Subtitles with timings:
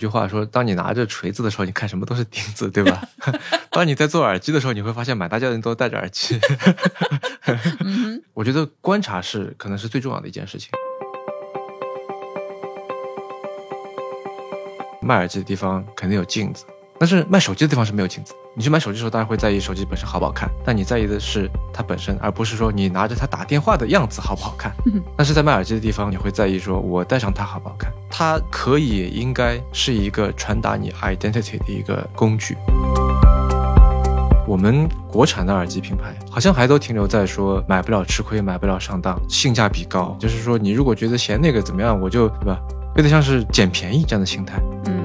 [0.00, 3.06] 一句话说，当你拿着锤子的时候，你看什么都是钉子，对吧？
[3.70, 6.40] 当你在做耳机的时候，你会发现满大街的人都戴着耳机。
[8.32, 10.70] 我觉得观察是可能是最重要的一件事情。
[15.02, 16.64] 卖耳机的地方肯定有镜子，
[17.00, 18.34] 但是卖手机的地方是没有镜子。
[18.54, 24.70] 你去买手机的时候，当然会在意手机本身好不好看，但你在意的是它本身，而不是说你拿着它打电话的样子好不好看。
[25.16, 27.90] 但是在卖耳机的地方，你会在意说我戴上它好不好看。
[28.10, 32.54] 它可以应该是一个传达你 identity 的一个工具。
[34.46, 42.60] 我们国产的耳机品牌好像还都停留在说买不了吃亏，买不了上当，性价比高，就是说你如果觉得嫌那个怎么样，我就对吧？
[42.96, 44.60] 有点像是捡便宜这样的心态。
[44.84, 44.99] 嗯。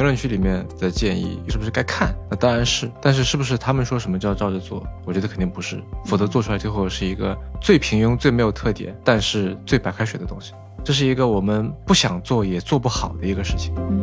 [0.00, 2.16] 评论区里面的建议是不是该看？
[2.30, 4.82] 那当然是，但是是不是他们说什么叫照着做？
[5.04, 10.54] 我觉得肯定不是，否则做出来最后是一个最平庸、最没有特点，但是最白开水的东西。
[10.82, 13.74] 这是一个我们不想做也做不好的一个事情。
[13.76, 14.00] 嗯。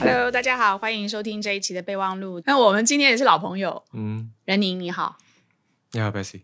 [0.00, 2.40] Hello，大家好，欢迎收听这一期的备忘录。
[2.46, 5.18] 那我们今天也是老朋友，嗯，任宁你好，
[5.92, 6.40] 你好，Bessy。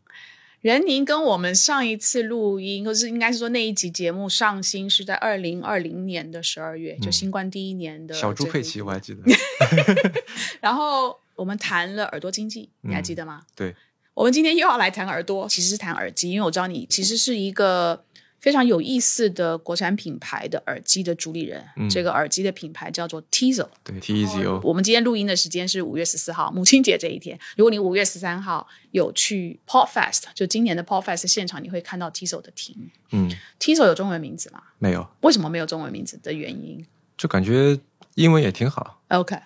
[0.62, 9.22] 任宁跟我们上一次录音，或是应该是说那一集节目上新是在二零二零年的十二月，就新冠第一年的小猪佩奇，我还记得。
[10.62, 13.42] 然后我们谈了耳朵经济，你还记得吗？
[13.54, 13.74] 对。
[14.14, 18.04] 我们今天又要来谈耳朵，其实是谈耳机，因为我知道你其实是一个。
[18.42, 23.68] 非常有意思的国产品牌的耳机的主理人，这个耳机的品牌叫做 Tizo。
[23.84, 24.60] 对，Tizo。
[24.64, 27.38] 我们今天录音的时间是五月十四号，母亲节这一天。
[27.56, 32.90] 如果你五月十三号有去 Podfest，就今年的 Podfest 现场，你会看到 Tizo 的厅。
[33.12, 34.60] 嗯，Tizo 有中文名字吗？
[34.80, 35.08] 没有。
[35.20, 36.84] 为什么没有中文名字的原因？
[37.16, 37.78] 就感觉
[38.16, 39.00] 英文也挺好。
[39.08, 39.36] OK。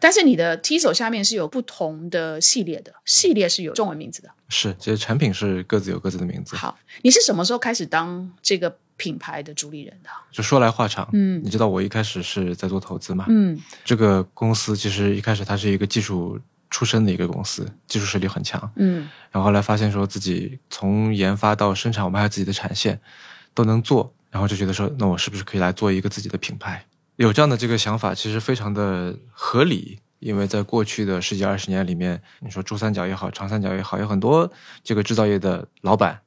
[0.00, 4.30] 但是你的 T 手下面是有不同的系列的，系列是有中文名字的。
[4.48, 6.56] 是，其实产品是各自有各自的名字。
[6.56, 10.10] 好，你是什么时候开始当这个品牌的主理人的？
[10.30, 16.38] 就说来话长，嗯，你知道我一开始是在做投资嘛，嗯，这个公司其实一开始它是一个技术
[16.70, 23.00] 出身的一个公司，技术实力很强，嗯，然后后来发现说自己从研发到生产，我们还有自己的产线
[23.52, 26.84] 都能做，然后就觉得说，那我是不是可以来做一个自己的品牌？
[27.16, 34.50] 有这样的这个想法，其实非常的合理，因为在过去的十几二十年里面，你说珠三角也好，长三角也好，有很多
[34.84, 36.20] 这个制造业的老板。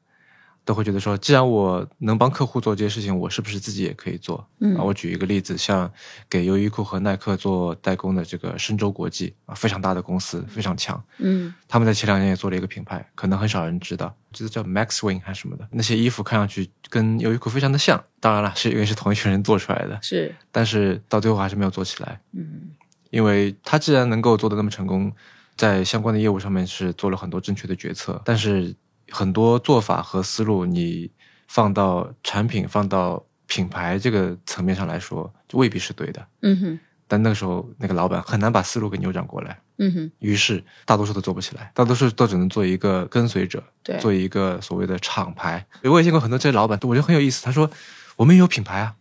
[0.69, 4.47] 都会觉得说，既然我能帮客户做这些事情，我是不是自己也可以做？
[4.59, 5.91] 嗯，啊，我举一个例子，像
[6.29, 11.03] 给优衣库和耐克做代工的这个深州国际啊，非常大的公司，非常强。
[11.17, 15.67] 嗯，他们在前两年也做了一个品牌，可能很少人知道，就是叫 Maxwing 还是什么的。
[15.71, 19.97] 那些衣服看上去跟优衣库非常的像，当然了，是因为是同一群人做出来的。
[20.03, 22.21] 是，但是到最后还是没有做起来。
[22.33, 22.69] 嗯，
[23.09, 25.11] 因为他既然能够做的那么成功，
[25.57, 28.75] 在相关的业务上面是做了很多正确的决策，但是。
[29.11, 31.09] 很多做法和思路，你
[31.47, 36.27] 放到产品、放到品牌这个层面上来说，就未必是对的。
[36.41, 36.79] 嗯哼。
[37.07, 39.59] 但那个时候，那个老板很难把思路给扭转过来。
[39.77, 40.11] 嗯哼。
[40.19, 43.63] 于是，大多数都做不起来，大多数都只能做一个跟随者，
[43.99, 45.65] 做一个所谓的厂牌。
[45.83, 47.43] 我也见过很多这些老板，我觉得很有意思。
[47.43, 47.69] 他说
[48.15, 48.95] ：“我们也有品牌啊。”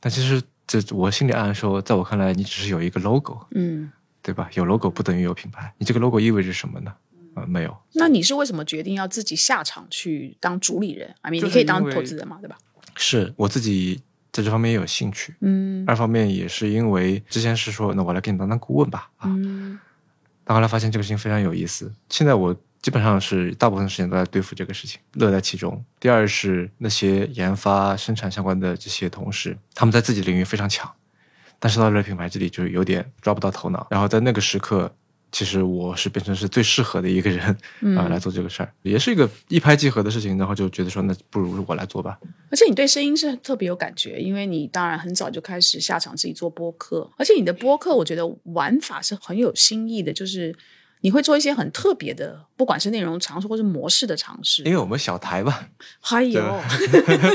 [0.00, 3.46] 但其实，这我心里暗暗说，在我看来，你只是有一个 logo。
[3.52, 3.92] 嗯。
[4.20, 4.50] 对吧？
[4.54, 5.72] 有 logo 不等于有品牌。
[5.78, 6.92] 你这个 logo 意味着什么呢？
[7.46, 7.76] 没有。
[7.92, 11.14] 那你是为什么决定要自己下场去当主理人？
[11.20, 12.58] 啊，你可以当投资人嘛，对吧？
[12.96, 14.00] 是我自己
[14.32, 15.34] 在这方面也有兴趣。
[15.40, 15.84] 嗯。
[15.86, 19.10] 二方面也是因为之前是说，那我来给你当当顾问吧。
[19.18, 19.28] 啊。
[20.44, 21.92] 但后来发现这个事情非常有意思。
[22.08, 25.84] 现在我基本上是大部分时间都在对付这个事情，乐在其中。
[26.00, 30.90] 第二是那些研发、生产相关的这些同事，他们在自己领域非常强，
[31.58, 33.86] 但是到了品牌这里就有点抓不到头脑。
[33.90, 34.92] 然后在那个时刻。
[35.30, 37.46] 其实我是变成是最适合的一个人
[37.96, 40.38] 啊，来做这个事儿，也是一个一拍即合的事情。
[40.38, 42.18] 然后就觉得说，那不如我来做吧。
[42.50, 50.56] 而且你对声音是特别有感觉，因为你当然很早就开始下场自己做播客，而且你的播客我觉得玩法是很有新意的，就是
[51.02, 54.62] 你会做一些很特别的，不管是内容尝试或是模式的尝试。
[54.62, 55.68] 因为我们小台吧，
[56.00, 56.40] 还有，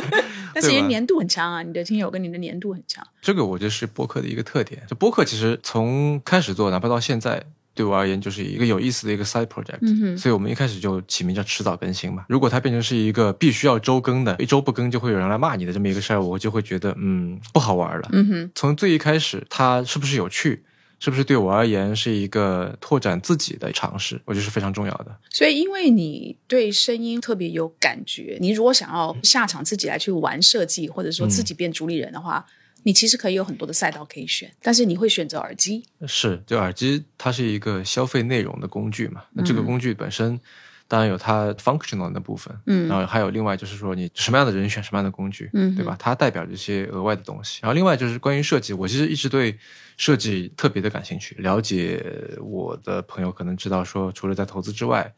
[0.55, 3.05] 但是也粘度很强啊，你的听友跟你的粘度很强。
[3.21, 4.81] 这个我觉得是播客的一个特点。
[4.87, 7.45] 就播客其实从开始做，哪怕到现在。
[7.75, 12.25] 对我而言，就是一个有意思的一个 side project，嗯所以我们一开始就起名叫迟早更新嘛。
[12.29, 18.09] 如果它变成是一个必须要周更的，一周不更就会有人来骂你的这么一个事儿，我就会觉得嗯不好玩了。
[18.11, 20.63] 嗯哼，从最一开始，它是不是有趣，
[20.99, 25.17] 是不是对我而言是一个拓展自己的尝试，我觉得是非常重要的。
[25.31, 32.45] 所以，因为你对声音特别有感觉，你如果想要下场自己来去玩设计，或者说自己变主理人的话。
[32.83, 35.83] 你其实可以有很多的赛道可以选，但是你会选择耳机。
[36.07, 39.23] 是，就耳机它是一个消费内容的工具嘛？
[39.31, 40.39] 那这个工具本身。
[40.85, 45.95] 当然有它 functional 的部分，嗯，然后还有另外就是说你什么样的人选什么样的工具，嗯，对吧？
[45.97, 47.59] 它代表这些额外的东西。
[47.63, 49.57] 然后另外就是关于设计，我其实一直对
[49.97, 51.33] 设计特别的感兴趣。
[51.39, 52.05] 了解
[52.41, 55.11] 我的朋友可能知道说，除了在投资之外。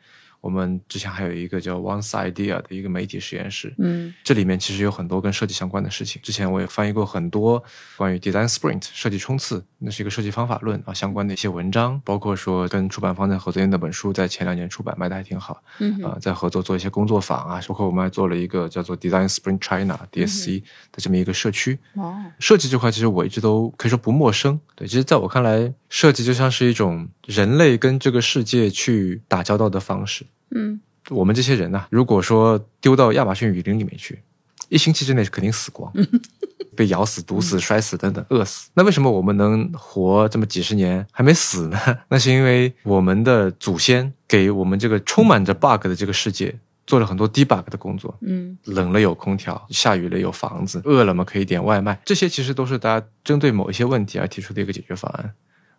[0.46, 6.22] 我们之前还有一个叫 Once Idea 的一个媒体实验室，嗯，这里面其实有很多跟设计相关的事情。
[6.22, 7.64] 之前我也翻译过很多
[7.98, 21.80] 关于 Design Sprint 设计冲刺，那是一个设计方法论啊相关的一些文章，包括说跟出版方在合作那本书在前两年出版，卖的还挺好，嗯啊，在合作做一些工作坊啊，包括我们还做了一个叫做 Design Sprint China DSC 的这么一个社区。
[21.96, 24.60] 哦，设计这块其实我一直都可以说不陌生。
[24.76, 30.26] 对，其实在我看来，设计就像是一种人类跟这个世界去打交道的方式。
[30.54, 34.20] 嗯，我们这些人呢，如果说丢到亚马逊雨林里面去，
[34.68, 35.90] 一星期之内肯定死光，
[36.76, 38.70] 被咬死、毒死、摔死等等，饿死。
[38.74, 41.80] 那为什么我们能活这么几十年还没死呢？
[42.12, 46.54] 那是因为我们的祖先给我们这个充满着 bug 的这个世界
[46.86, 48.14] 做了很多 debug 的工作。
[48.20, 55.34] 嗯，冷了有空调，下雨了有房子，饿了嘛可以点外卖，这些其实都是大家针对某一些问题而提出的一个解决方案。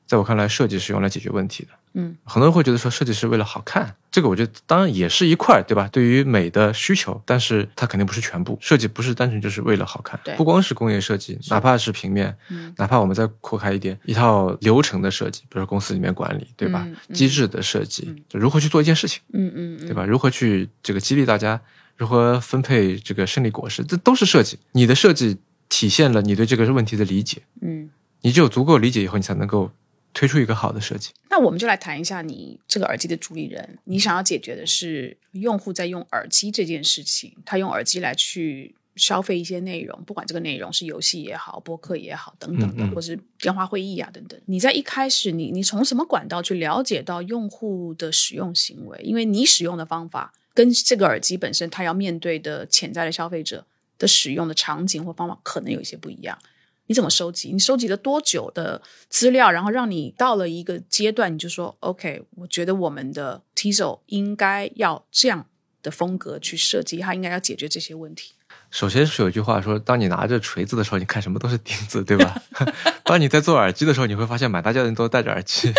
[0.06, 1.70] 在我看来，设计是用来解决问题的。
[1.99, 5.88] 嗯，很多人会觉得说设计是为了好看，这个我觉得当然也是一块，对吧？
[5.91, 8.58] 对于美的需求，但是它肯定不是全部。
[8.61, 12.37] 设计不是单纯就是为了好看，不光是工业设计，哪怕是平面，
[12.76, 16.87] 哪怕我们再扩开一点，一套流程的设计，比如说公司里面管理，对吧？
[17.14, 20.05] 机制的设计，就如何去做一件事情，嗯嗯，对吧？
[20.05, 21.59] 如何去这个激励大家，
[21.97, 24.59] 如何分配这个胜利果实，这都是设计。
[24.73, 25.38] 你的设计
[25.70, 27.88] 体现了你对这个问题的理解，嗯，
[28.20, 29.70] 你只有足够理解以后，你才能够。
[30.16, 33.78] 推出一个好的设计，那我们就来谈一下你这个耳机的主理人。
[33.84, 44.40] 你想要解决的是用户在用耳机这件事情，他用耳机来去消费一些内容，不管这个内容是游戏也好、播客也好等等的，或是电话会议啊等等。
[44.46, 48.98] 你在一开始，你你从什么管道去了解到用户的使用行为？
[49.02, 53.66] 因为你使用的方法跟这个耳机本身，它要面对的潜在的消费者
[53.98, 56.38] 的使用的场景或方法可能有一些不一样。
[56.87, 57.50] 你怎么收集？
[57.53, 59.50] 你收集了多久的资料？
[59.50, 65.47] 然后让你到了一个阶段，你就说：“OK，我觉得我们的 Tizo 应该要这样
[65.83, 68.33] 的风格去设计，它应该要解决这些问题。”
[68.71, 72.41] 首先是有一句话说，当你拿着锤子的时候，你看什么都是钉子，对吧？
[73.05, 75.73] 当你在做耳机的时候，你会发现满大街的人都戴着耳机。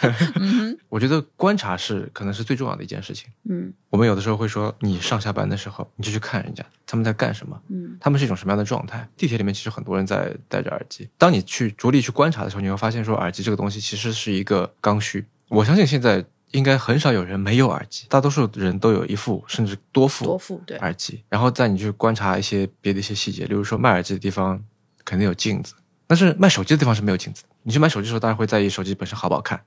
[0.88, 3.28] 我觉得观察是可能是最重要的一件事情。
[3.48, 9.08] 嗯，我们有的时候会说，你上下班的时候，你就去看人家他们在干什么，嗯，他们是一种什么样的状态。
[9.16, 11.08] 地铁里面其实很多人在戴着耳机。
[11.18, 15.24] 当你去着力去观察的时候，你会发现说，耳机这个东西其实是一个刚需。
[15.48, 16.24] 我相信现在。
[16.52, 21.22] 应该很少有人没有耳机，大多数人都有一副甚至多副多副对耳机。
[21.28, 24.58] 然后在你去观察一些别的一些细节，例如说卖耳机的地方
[25.04, 25.74] 肯定有镜子，
[26.06, 27.44] 但是卖手机的地方是没有镜子。
[27.64, 29.62] 你去买手机的时候，当然会在意手机本身好不好看，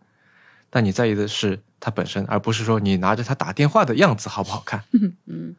[0.72, 4.84] 但你在意的是它本身，而不是说你拿着它打电话的样子好不好看。
[5.28, 5.56] 嗯。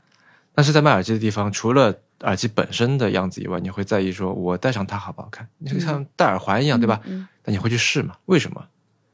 [0.54, 5.48] 但是在卖耳机的地方，除了耳机本身的样子以外，你会在意说我戴上它好不好看？
[5.58, 7.00] 你就像戴耳环一样，对吧？
[7.04, 7.28] 嗯。
[7.44, 8.16] 那你会去试嘛？
[8.26, 8.66] 为什么？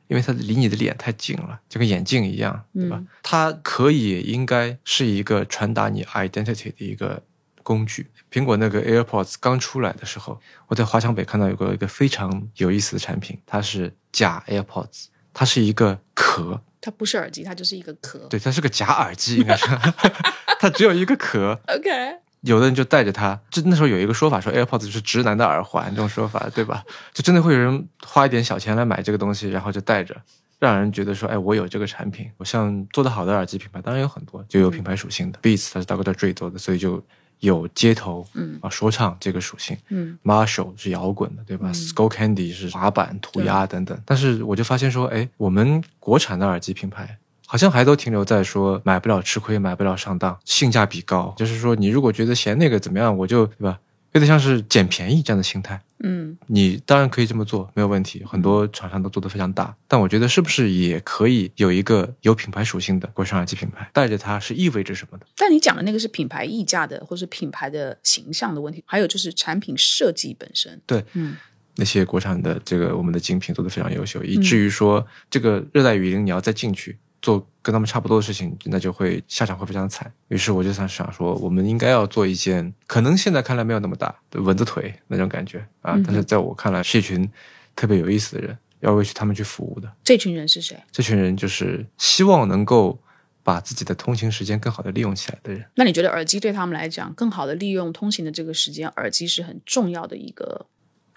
[0.08, 3.02] 因为它离你的脸太近了，就跟眼镜一样，对吧？
[3.22, 7.22] 它可以应该是一个传达你 identity 的一个
[7.62, 8.06] 工具。
[8.32, 15.08] 苹果那个 AirPods 刚出来的时候，我在华强北看到有个一个非常有意思的产品，它是假 AirPods，
[15.38, 18.18] 它是一个壳，它不是耳机，它就是一个壳。
[18.28, 19.66] 对，它是个假耳机，应该是，
[20.58, 21.56] 它只有一个壳。
[21.72, 22.16] OK。
[22.40, 26.82] 有的人就戴着它，就那时候有一个说法说 AirPods 是直男的耳环，这种说法对吧？
[27.14, 30.16] 就真的会有人花一点小钱来买这个东西，然后就戴着，
[30.58, 32.28] 让人觉得说，哎，我有这个产品。
[32.36, 35.38] 我像做得好的耳机品牌，当然有很多，就有品牌属性的。
[35.40, 36.12] Beats 它是 Dr.
[36.12, 37.00] Dre 做的，所以就
[37.40, 39.76] 有街头嗯啊说唱这个属性。
[39.88, 43.98] 嗯，Marshall 是摇滚的，对吧？Skull Candy 是滑板涂鸦等等。
[44.04, 47.18] 但是我就发现说，哎，我们国产的耳机品牌。
[47.50, 51.34] 好像还都停留在说买不了吃亏，买不了上当，性价比高。
[51.38, 53.78] 就是说，你如果觉得嫌那个怎么样，我就对吧？
[54.12, 55.80] 有点像是捡便宜这样的心态。
[56.04, 58.22] 嗯，你当然可以这么做，没有问题。
[58.24, 65.26] 很多厂商都做得非常大，但我觉得是不是也可以有一个有品牌属性的国产耳机品牌，带着它是意味着什么的？
[65.36, 70.80] 但你讲的那个是品牌溢价的，或是品牌的形象的问题，还有就是产品设计本身。
[70.86, 71.36] 对，嗯，
[71.74, 76.96] 那些国产的这个我们的精品做得非常优秀，以至于说这个热带雨林你要再进去。
[77.20, 80.10] 做跟他们差不多的事情，那就会下场会非常惨。
[80.28, 87.28] 于是我就想想说，我们应该要做一件可能现在看来没有那么大的蚊子腿那种感觉啊，但是在我看来是一群
[87.74, 89.92] 特别有意思的人，要为他们去服务的。
[90.04, 90.76] 这群人是谁？
[90.92, 92.98] 这群人就是希望能够
[93.42, 95.64] 把自己的通勤时间更好的利用起来的人。
[95.74, 100.66] 那你觉得耳机对他们来讲，更好的利用通勤的这个时间，耳机是很重要的一个。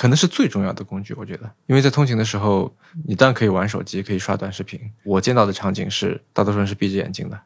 [0.02, 4.82] 可能是最重要的工具，我觉得，因为在通勤的时候，你当然可以玩手机，可以刷短视频。
[5.04, 7.40] 我见到的场景是，大多数人是闭着眼睛的，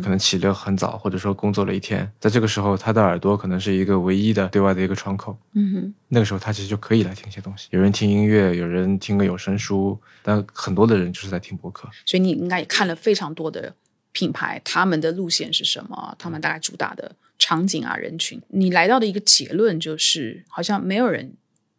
[0.00, 5.38] 可能起得很早，或者说工作了一天，在这个时候，他的耳朵可能是一个唯一的对外的一个窗口。
[5.52, 7.68] 嗯哼，那个时候他其实就可以来听一些东西。
[7.72, 11.90] 有人听音乐，有人听个有声书，但很多的人就是在听播客。
[12.06, 13.74] 所以你应该也看了非常多的
[14.12, 16.16] 品牌，他们的路线是什么？
[16.18, 18.40] 他们大概主打的场景啊，人群。
[18.48, 21.34] 你来到的一个结论就是，好像没有人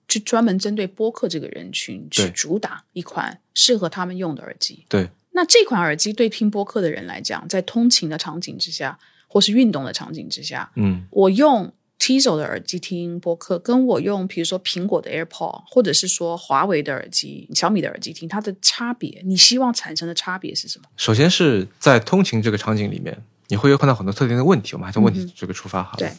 [0.09, 4.83] 去专门针对播客这个人群去主打一款适合他们用的耳机。
[4.89, 5.07] 对。
[5.31, 20.85] 那这款耳机对听播客的人来讲，在通勤的场景之下，或是运动的场景之下，嗯，我用 Tizo 的耳机听播客，跟我用比如说苹果的 AirPod，或者是说华为的耳机、小米的耳机听，它的差别，你希望产生的差别是什么？
[20.97, 25.97] 首先是在通勤这个场景里面，你会有碰到很多特定的问题，我们还从问题这个出发好了。
[25.99, 26.11] 对，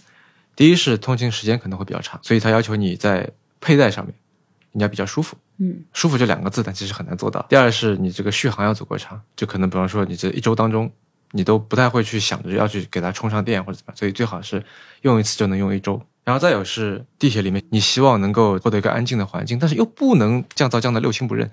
[0.57, 3.29] 第一是通勤时间可能会比较长，所以它要求你在
[3.61, 4.15] 佩戴上面。
[4.73, 7.45] 应该比较舒服，嗯，舒服就两个字，但其实很难做到。
[7.49, 10.89] 第二是你这个续航要足够长，就可能比方说你这一周当中，
[11.33, 14.65] 你都不太会去想着要去给它充上电或者怎么样，所以最好是
[15.03, 16.01] 用一次就能用一周。
[16.23, 21.51] 然后再有是地铁里面，你希望能够获得一个安静的环境，但是又不能降噪降的六亲不认，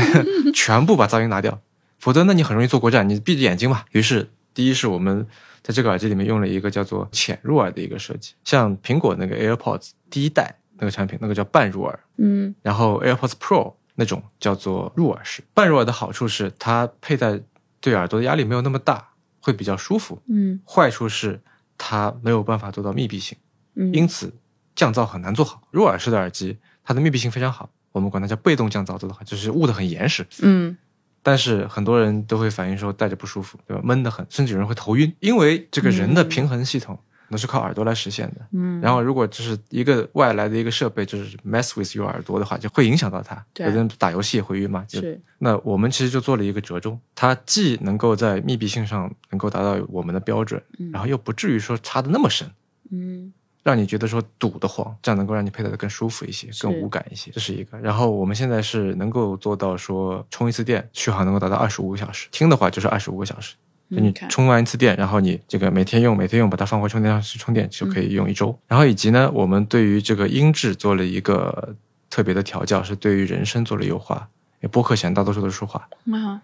[0.54, 1.60] 全部把噪音拿掉，
[1.98, 3.84] 否则那你很容易坐过站，你闭着眼睛嘛。
[3.90, 5.26] 于是第一是我们
[5.62, 10.56] 在这个耳机里面用了一个叫做浅入耳的一个设计，像苹果那个 AirPods 第一代。
[10.78, 15.42] 那个产品，那个叫半入耳，嗯，然后 AirPods Pro 那种叫做入耳式。
[15.54, 17.40] 半入耳的好处是它佩戴
[17.80, 20.60] 对耳朵的压力没有那么大，会比较舒服，嗯。
[20.66, 21.40] 坏处是
[21.78, 23.38] 它没有办法做到密闭性，
[23.74, 24.32] 嗯，因此
[24.74, 25.62] 降噪很难做好。
[25.70, 30.76] 入耳式的耳机，它的密闭性非常好，我们管它叫被动降噪，做的好，就是捂得很严实，嗯。
[31.22, 33.82] 但是很多人都会反映说戴着不舒服，对吧？
[33.82, 36.98] 闷得很，甚至有人会头晕，因为这个人的平衡系统。
[37.28, 43.44] 那是靠耳朵来实现的，嗯，然后如果就是一个外来的一个设备，就是 mess with your 耳朵的话，就会影响到它。
[43.52, 44.84] 对，有人打游戏也会晕嘛。
[44.88, 45.20] 是。
[45.38, 50.62] 那我们其实就做了一个折中，它既能够在密闭性上能够达到我们的标准，
[50.92, 52.48] 然后又不至于说插的那么深，
[52.90, 57.78] 嗯，让你觉得说堵得慌，这样能够让你佩戴的更舒服一些，更无感一些，这是一个。
[57.78, 63.54] 然后我们现在是能够做到说充一次电续航能够达到二十五个小时，听的话就是二十五个小时。
[63.88, 68.58] 你充完一次电，然后你这个每天用，每天用，把它放回充电上去充电，就可以用一周。
[68.66, 71.76] 然后以及呢，我们对于这个音质做了一个
[72.08, 74.28] 特别的调教，是对于人声做了优化。
[74.66, 75.88] 播客前大多数都是说话，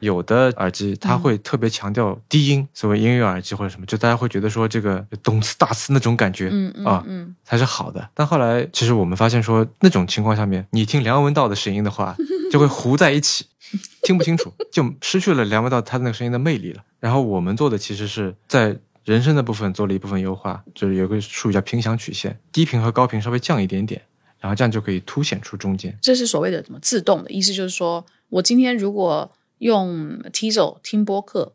[0.00, 6.50] 有的耳机它会特别强调低音，所谓音乐耳机或者什么，就大家会觉得说这个咚次大次那种感觉
[6.84, 7.04] 啊，
[7.44, 8.08] 才是好的。
[8.14, 12.16] 但后来其实我们发现说，那种情况下面，你听梁文道的声音的话，
[12.50, 13.46] 就会糊在一起。
[14.02, 16.82] 听不清楚，就失去了梁文道他那个声音的魅力了。
[16.98, 24.02] 然后我们做的其实是在人声的部分做了一部分优化，就是有个术语叫频响曲线，低频和高频稍微降一点点，
[24.40, 25.96] 然后这样就可以凸显出中间。
[26.02, 27.52] 这是所谓的什么自动的意思？
[27.52, 31.52] 就是说我今天如果用 Tizo 听播客。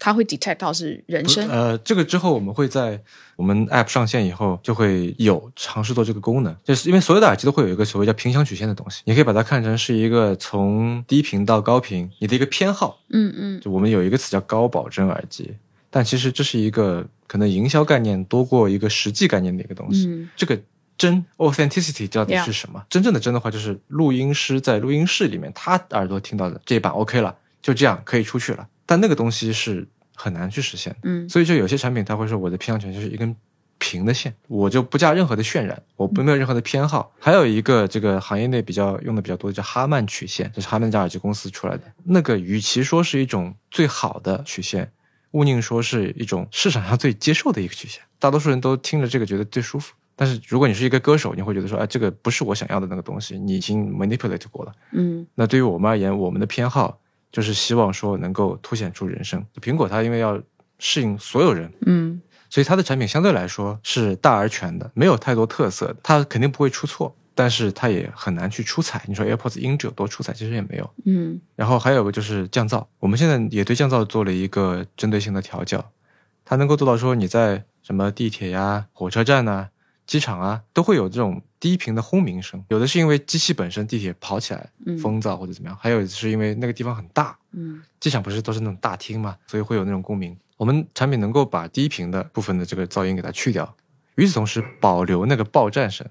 [0.00, 1.48] 它会 detect 到是人声。
[1.48, 3.02] 呃，这个之后我们会在
[3.34, 13.00] 我们 app 上线以后就会有尝试做这个功能，就是因为所有的耳机都会有一个所谓叫频响曲线的东西，你可以把它看成是一个从低频到高频你的一个偏好。
[13.08, 13.60] 嗯嗯。
[13.60, 15.52] 就我们有一个词叫高保真耳机，
[15.90, 20.06] 但其实这是一个可能营销概念多过一个实际概念的一个东西。
[20.06, 20.28] 嗯。
[20.36, 20.56] 这个
[20.98, 22.84] 真 authenticity 到底是什么？
[22.90, 28.68] 真正的真的话，就是录音师在录音室里面，他耳朵听到的这一版 OK 了，就这样可以出去了。
[28.84, 33.34] 但那个东西是很难去实现，嗯，所以就有些产品他会说我的偏向权就是一根
[33.78, 37.12] 平的线，我就不加任何的渲染，我不没有任何的偏好。
[37.20, 41.84] 还有一个这个行业内比较用的比较多的叫哈曼曲线，这是哈曼家耳机公司出来的。
[42.04, 44.90] 那个与其说是一种最好的曲线，
[45.30, 49.94] 勿宁说是一种市场上最接受的一个曲线，大多数人都听着这个觉得最舒服。
[50.20, 55.24] 但是如果你是一个歌手，你会觉得说，哎，这个不是我想要的那个东西，你已经 manipulate 过了，嗯。
[55.36, 56.98] 那对于我们而言，我们的偏好。
[57.30, 59.44] 就是希望说能够凸显出人声。
[59.60, 60.40] 苹果它因为要
[60.78, 65.96] 适应所有人，嗯，所以它的产品相对来说是大而全的，没有太多特色的。
[66.02, 69.04] 它肯定不会出错，但是它也很难去出彩。
[69.06, 70.32] 你说 AirPods 音质有多出彩？
[70.32, 71.38] 其实也没有，嗯。
[71.54, 75.84] 然后还有个就是降噪，我们现在也对降噪做了一个针对性的调教，
[76.46, 79.68] 它能够做到说你在什么地铁呀、火车站呐。
[80.08, 84.68] 机场啊，都会有这种低频的轰鸣声，有的是因为机器本身地铁跑起来
[85.00, 90.34] 风噪或者怎么样，还有是因为那个地方很大，嗯，机场不是都是那种大厅嘛，所以会有那种共鸣。
[90.56, 93.76] 我们产品能够把低频的部分的这个噪音给它去掉，
[94.16, 96.04] 与此同时保留那个报站声，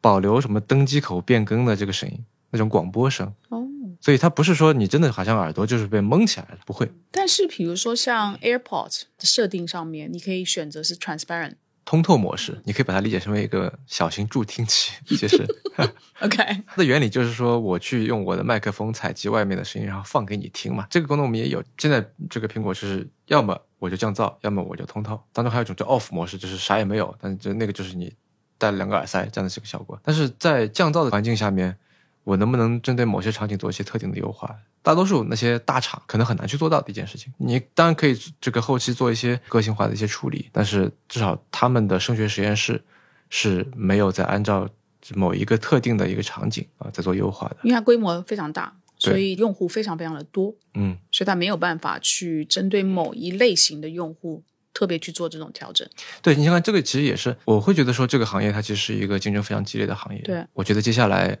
[0.00, 3.32] 保留什么登机口变更的这个声音，那种广播声。
[3.50, 3.64] 哦，
[4.00, 6.90] 所以它不是说你真的好像耳朵就是被蒙起来了，不会。
[7.12, 11.54] 但是比如说像 AirPods 的设定上面，你可以选择是 transparent。
[11.84, 15.46] 通透模式，你可以把它理解成为一个小型助听器，其实。
[16.22, 16.36] OK，
[16.66, 20.86] 它的原理就是说，我去用我的麦克风采集外面的声音，然后放给你听嘛。
[20.88, 21.62] 这个功能我们也有。
[21.76, 25.20] 现在这个苹果是要么我就降噪，要么我就通透。
[25.32, 28.14] 当中还有一种叫 off 模式，就是啥也没有，但就那个就是你
[28.56, 29.98] 戴了两个耳塞这样的这个效果。
[30.04, 31.76] 但是在降噪的环境下面，
[32.24, 34.54] 我能不能针对某些场景做一些特定的优化？
[34.82, 37.32] 大多数那些大厂可能很难去做到的一件事情。
[37.38, 42.82] 你当然可以这个后期做一些个性化的一些处理，但是至少他们的声学实验室
[43.30, 44.68] 是没有在按照
[45.14, 48.74] 某一个特定的一个场景啊在做优化的，因为它规模非常大。
[48.96, 55.86] 所以用户非常非常的多，嗯，所以他没有办法去针对某一类型的用户特别去做这种调整。
[56.22, 60.22] 对，你看这个其实也是，我会觉得说这个行业它其实是一个竞争非常激烈的行业。
[60.22, 61.36] 对，我觉得接下来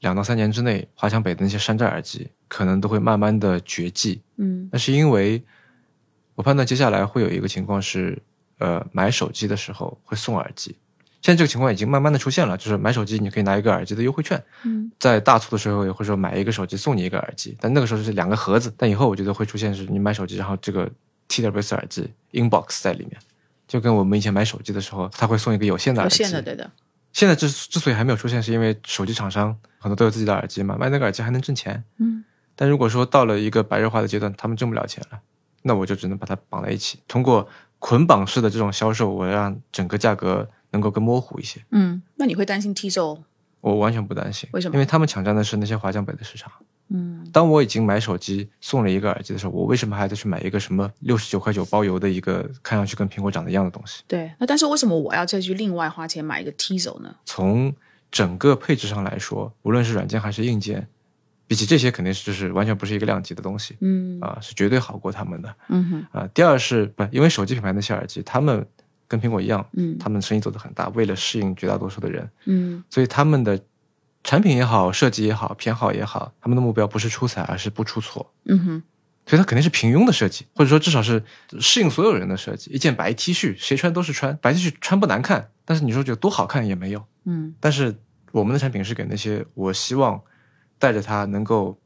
[0.00, 4.22] 两到三年之内，华强北的那些山寨耳机可能都会慢慢的绝迹。
[4.36, 5.42] 嗯，那是因为
[6.34, 8.20] 我判断接下来会有一个情况是，
[8.58, 10.76] 呃，买手机的时候会送耳机。
[11.20, 20.88] 现在这个情况已经慢慢的出现了，就是买手机你可以拿一个耳机的优惠券，嗯，在大促的时候也会说买一个手机送你一个耳机，但那个时候是两个盒子，但以后我觉得会出现是你买手机，然后这个
[21.28, 23.18] TWS 耳机 inbox 在里面，
[23.66, 26.70] 就跟我们以前买手机的时候，他会送一个有线的耳机，有线的对的。
[27.12, 35.20] 现在之之所以还没有出现，是因为手机厂商很多都有自己的耳机嘛，卖那个耳机还能挣钱，嗯，但如果说到了一个白热化的阶段，他们挣不了钱了，
[35.62, 40.48] 那我就只能把它绑在一起，通过捆绑式的这种销售，我让整个价格。
[40.70, 41.58] 能够更模糊一些。
[41.70, 43.24] 嗯，那你会担心 T 轴？
[43.62, 44.46] 我完全不担心。
[44.52, 44.74] 为什么？
[44.74, 46.52] 因为他们抢占的是那些华强北的市场。
[46.88, 54.02] 嗯，当我已经买手机送了一个耳机的时候，我为什么还得去买一个什么六十九块九包邮的一个看上去跟苹果长得一样的东西？
[54.06, 57.16] 对，那但是为什么我要再去另外花钱买一个 T 轴呢？
[57.24, 57.74] 从
[58.10, 60.86] 整个配置上来说，无论是软件还是硬件，
[61.46, 63.76] 比起这些肯定是就是完全不是一个量级的东西。
[63.80, 65.54] 嗯，啊，是绝对好过他们的。
[65.68, 66.06] 嗯哼。
[66.12, 68.66] 啊，第二是不因为手机品牌那些耳机，他们。
[69.10, 73.58] 跟苹果一样，嗯，他们生意做得很大，为了适应绝大多数的人，嗯，所以他们的
[74.22, 78.82] 产品也好，设计也好，偏好也好，他们的目标不是出彩，而是不出错，嗯哼，
[79.24, 81.24] 所以它肯定是平庸的设计，或者说至少是
[81.58, 82.70] 适应所有人的设计。
[82.70, 87.94] 一件白 T 恤，谁穿都是穿，白 T 恤穿不难看，但是你说就多好看也没有，嗯，但是
[88.32, 90.20] 我们的产品是给那些我希望
[90.78, 91.78] 带着它能够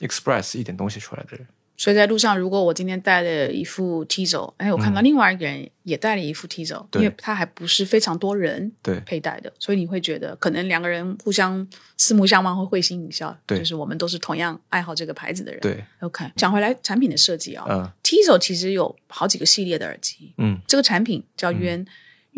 [0.00, 1.46] express 一点东西出来的人。
[1.80, 11.64] 所以在路上，如果我今天带了一副 T 轴，哎，我看到另外一个人也带了一副 T 轴，因为他还不是非常多人对佩戴的，所以你会觉得可能两个人互相
[11.96, 13.38] 四目相望，会会心一笑。
[13.46, 15.60] 对，就是我们都是同样爱好这个牌子的人。
[15.60, 16.28] 对，OK。
[16.34, 21.86] 讲回来，产品的设计啊，嗯，T 轴其实有好几个系列的耳机，嗯，这个产品叫渊，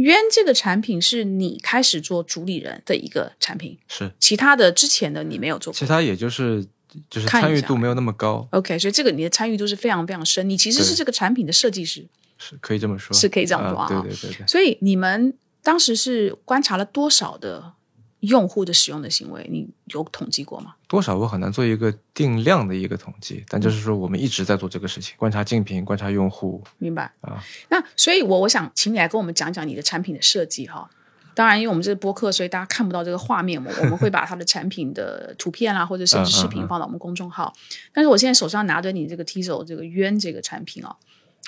[0.00, 6.66] 渊这个产品是你开始做主理人的一个产品，是其他的之前的你没有做过，其他也就是。
[7.08, 10.50] 就是参与度没有那么高，OK，所以这个你的参与度是非常非常深。
[10.50, 12.04] 你其实是这个产品的设计师，
[12.36, 13.86] 是可以这么说，是可以这样说啊。
[13.86, 14.44] 对对对对。
[14.44, 15.32] 所以你们
[15.62, 17.74] 当时是观察了多少的
[18.20, 19.46] 用户的使用的行为？
[19.50, 20.74] 你有统计过吗？
[20.86, 26.62] 多少我很难做一个定量的一个统计，但就是说我们一直在做这个事情，观察竞品，观察用户。
[26.78, 27.42] 明白啊。
[27.68, 30.88] 那所以，我我想请你来跟我们讲讲你的产品的设计哈。
[31.32, 33.70] 当然，因为我们这是播客，所以大家看不到这个画面嘛。
[33.80, 37.54] 我们会把它的产品的图片啦，或者甚至视频放到我们公众号。
[37.92, 40.94] 但是我现在手上拿着你这个 Tizo 这个渊这个产品啊，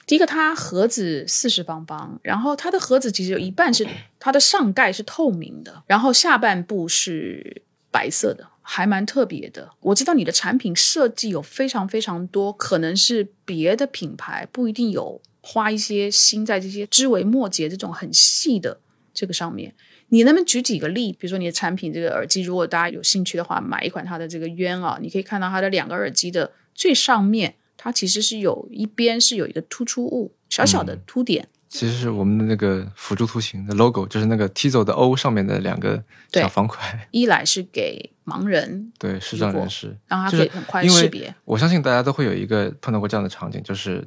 [0.07, 3.87] 第一个它盒子四四方方，然后它的盒子其实有一半是
[4.19, 9.71] 它的上盖是透明的，然后下半部是白色的，还蛮特别的。
[9.81, 18.81] 我知道你的产品设计有非常非常多，可能是别的品牌不一定有花一些心在这些枝微末节这种很细的。
[19.15, 19.75] 这个上面，
[20.09, 21.12] 你能不能举几个例？
[21.12, 31.49] 比如说你的产品这个耳机，如果大家有兴趣的话，买一款它的这个冤啊，你可以看到它的两个耳机的最上面，它其实是有一边是有一个突出物，小小的凸点。
[31.68, 36.01] 其实是我们的那个辅助图形的 logo，就是那个 Tizo 的 O 上面的两个
[36.33, 37.09] 小方块。
[37.11, 41.35] 一来是给盲人， 对视障人士，让他可以很快识别。
[41.45, 44.07] 我相信大家都会有一个碰到过这样的场景，就是。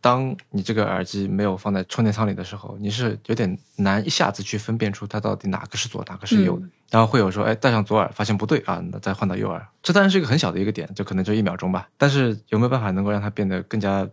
[0.00, 6.66] 当你这个耳机没有放在充电仓里的时候，你是有点难一下子去分辨出它到底哪个是左，哪个是右的。
[6.90, 9.64] 然后会有说，哎，戴上左耳发现不对啊，那再换到右耳。
[9.82, 11.88] 这当然是一个很小的一个点，就可能就一秒钟吧。
[11.98, 14.08] 但是有没有办法能够让它变得更加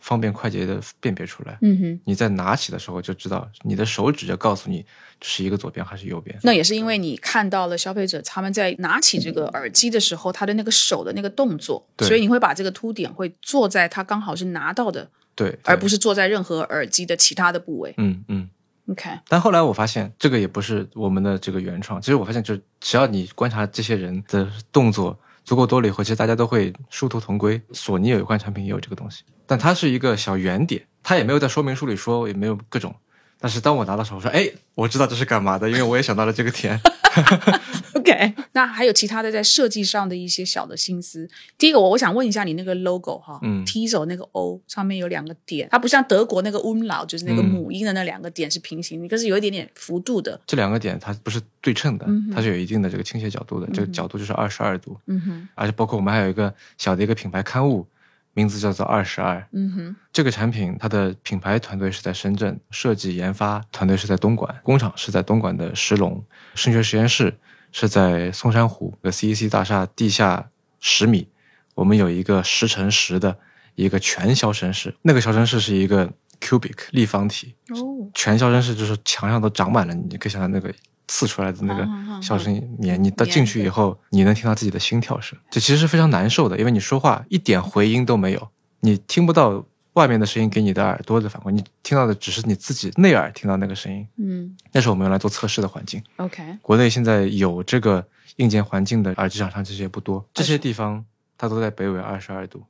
[0.00, 1.56] 方便快捷的辨别出来？
[1.62, 4.84] 嗯哼，你在拿起的时候就知道，你的手指就告诉你
[5.22, 6.38] 是一个左边还是右边。
[6.42, 15.08] 那也是因为你看到了消费者他们在拿起这个耳机的时候，他的那个手的那个动作，所以你会把这个凸点会坐在他刚好是拿到的。
[15.34, 17.94] 对，而不是坐在任何耳机的其他的部位。
[17.96, 18.48] 嗯嗯
[18.88, 19.10] ，OK。
[19.28, 22.00] 但后来我发现，这个也不是我们的这个原创。
[22.00, 27.60] 其实我发现，就是只要你观察这些人的动作足够多了以后，其实大家都会殊途同归。
[27.72, 32.94] 索尼有一款产品也有这个东西，但它是一个小圆点，它也没有在说明书里说，也没有各种。
[33.42, 36.80] 但是当我拿到手，我说：“哎，我知道这是干嘛的，因为我也想到了这个点。”
[37.94, 41.28] OK，那还有其他的在设计上的一些小的心思。
[41.58, 50.40] 第一个，我我想问一下你那个 logo 哈，嗯，T 手那个 O 上面有两个点，它不像德国那个 um 老，就是那个母音的那两个点是平行，可是有一点点幅度的。
[50.46, 54.96] 这两个点它不是对称的，它是有一定的这个倾斜角度的，这个角度就是二十二度。
[55.06, 57.84] 嗯哼，而且包括我们还有一个小的一个品牌刊物。
[58.34, 67.38] 名字叫做二十二，嗯哼，这个产品它的品牌团队是在深圳，设计研发团队是在东莞，工厂是在东莞的石龙，声学实验室
[67.70, 71.28] 是在松山湖的 CEC 大厦地下十米，
[71.74, 73.38] 我们有一个十乘十的
[73.74, 80.72] 一个全消声室，那个消声室是一个 cubic 立方体，哦，全消声室就是墙上都长满了，你可以想象那个。
[81.08, 81.86] 刺出来的那个
[82.22, 88.48] 笑声棉，你到进去以后，你能听到自己的心跳声，这其实是非常难受的，因为你说话一点回音都没有，
[88.80, 94.06] 你听不到外面的声音给你的耳朵的反馈，你听到的只是你自己内耳听到那个声音。
[94.16, 96.02] 嗯，那是我们用来做测试的环境。
[96.16, 101.04] OK，国内现在有这个硬件环境的耳机厂商其实也不多，这些地方
[101.36, 102.64] 它都在北纬二十二度。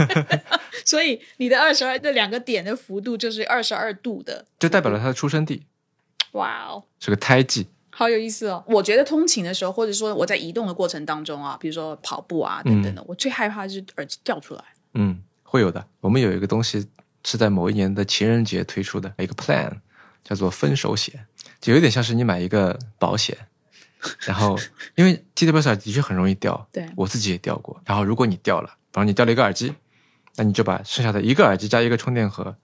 [0.84, 5.62] 所以你的二十二这两个点的幅度就是二十二度的，就代表了它的出生地。
[6.32, 8.64] 哇哦，是个胎记，好有意思哦！
[8.66, 14.64] 我觉得通勤的时候，或者说我在移动的过程当中啊，比如说跑步啊等等的，我最害怕就是耳机掉出来。
[14.94, 15.84] 嗯，会有的。
[16.00, 16.86] 我们有一个东西
[17.24, 19.70] 是在某一年的情人节推出的一个 plan，
[20.24, 21.26] 叫做分手险，
[21.60, 23.36] 就有点像是你买一个保险，
[24.26, 24.58] 然后
[24.94, 27.80] 因为 TWS 耳的确很容易掉，对我自己也掉过。
[27.84, 29.74] 然后如果你掉了，比方你掉了一个耳机，
[30.36, 32.56] 那你就把剩下的一个耳机加一个充电盒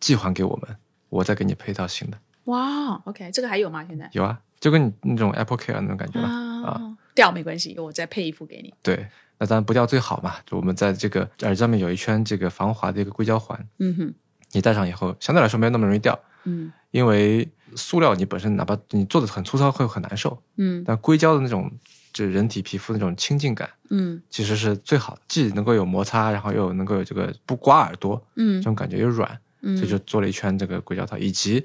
[0.00, 0.76] 寄还给我们，
[1.08, 2.18] 我再给你配套新的。
[2.46, 3.84] 哇，OK，这个还有吗？
[3.88, 6.28] 现在有啊，就跟你那种 Apple Care 那种感觉吧。
[6.28, 8.72] 啊，掉没关系，我再配一副给你。
[8.82, 9.06] 对，
[9.38, 10.34] 那当然不掉最好嘛。
[10.44, 13.58] 就我们在这个耳机上面有一圈这个防滑的一个硅胶环。
[13.78, 14.14] 嗯哼，
[14.52, 16.18] 你戴上以后，相对来说没有那么容易掉。
[16.44, 20.40] 嗯，因为塑料你本身哪怕你做的很粗糙，会很难受。
[20.56, 21.70] 嗯，但硅胶的那种
[22.12, 29.28] 就人体皮肤那种亲近感，嗯，其实是最好的，既能够有摩擦，然后又能够有这个不刮耳朵，嗯，这种感觉又软，
[29.60, 31.64] 所以就做了一圈这个硅胶套，以及。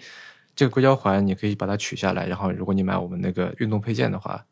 [0.56, 4.44] 这个硅胶环你可以把它取下来，然后如果你买我们那个运动配件的话，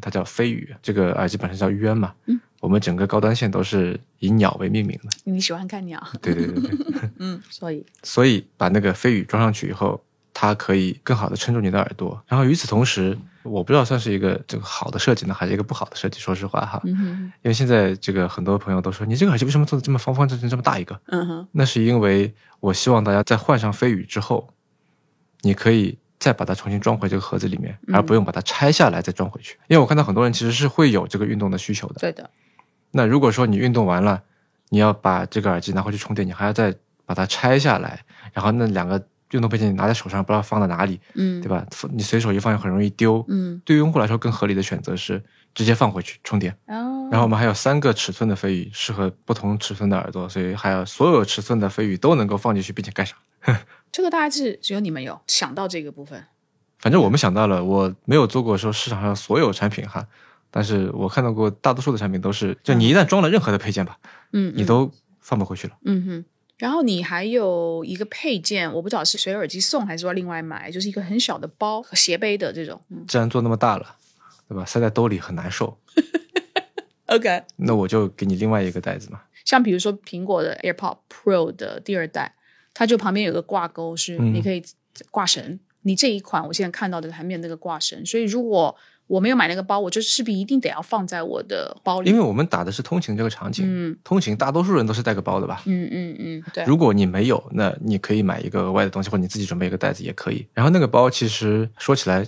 [0.00, 2.14] 它叫飞羽，这个耳机本身叫渊嘛。
[2.26, 5.08] 嗯，我们整个高端线都是以鸟为命名的。
[5.24, 6.00] 你喜欢看鸟？
[6.22, 7.10] 对对对对。
[7.18, 10.00] 嗯，所以所以把那个飞羽装上去以后，
[10.32, 12.22] 它可以更好的撑住你的耳朵。
[12.28, 16.20] 然后与此同时，我不知道算是一个这个好的设计呢，还是一个不好的设计。
[16.20, 21.00] 说实话哈，因为现在这个很多朋友都说，你这个耳机为什么做的这么方方正正这么大一个？
[21.06, 24.48] 嗯哼，那是因为我希望大家在换上飞羽之后。
[25.42, 29.56] 你可以再把它重新装回这个盒子里面，而不用把它拆下来再装回去。
[29.68, 31.94] 因为我看到很多人其实是会有这个运动的需求的。
[32.00, 32.28] 对的。
[32.90, 34.22] 那如果说你运动完了，
[34.70, 36.74] 你要把这个耳机拿回去充电，你还要再
[37.06, 41.64] 把它拆下来，然后那两个运动配件你拿在手上不知道放在哪里，嗯，对吧？
[41.92, 43.24] 你随手一放又很容易丢。
[43.28, 43.60] 嗯。
[43.64, 45.22] 对于用户来说，更合理的选择是
[45.54, 46.52] 直接放回去充电。
[46.66, 47.08] 哦。
[47.10, 53.16] 然后我们还有三个尺寸的飞羽，适合不同尺寸的耳朵，所以还有所有尺寸的飞羽都能够放进去并且盖上。
[53.90, 56.24] 这个大概是只有你们有想到这个部分，
[56.78, 60.06] 反正我们想到了，我没有做过说市场上所有产品哈，
[60.50, 63.98] 但是我看到过大多数的产品都是，就你一旦装了任何的配件吧，
[64.32, 66.24] 嗯，你都放不回去了，嗯哼。
[66.58, 72.80] 然后你还有一个配件，我不知道是随耳机送还是说另外买，就是一个很小的包和斜背的这种。
[73.06, 73.94] 既然做那么大了，
[74.48, 74.64] 对吧？
[74.64, 75.78] 塞在兜里很难受。
[77.06, 79.22] OK，那我就给你另外一个袋子嘛。
[79.44, 82.34] 像比如说苹果的 AirPod Pro 的第二代。
[82.78, 84.62] 它就旁边有个挂钩，是你可以
[85.10, 85.58] 挂绳。
[85.82, 88.72] 你这一款我现在看到的还没有那个挂绳，所以如果
[89.08, 92.08] 我没有买那个包，我就势必一定得要放在我的包里。
[92.08, 95.60] 因为我们打的是通勤这个场景，嗯，通勤大多数人都是带个包的吧？
[95.66, 96.62] 嗯嗯嗯，对。
[96.66, 100.46] 如果你没有，那你可以买一个额外的东西，或者你自己准备一个袋子也可以。
[100.54, 102.24] 然后那个包其实说起来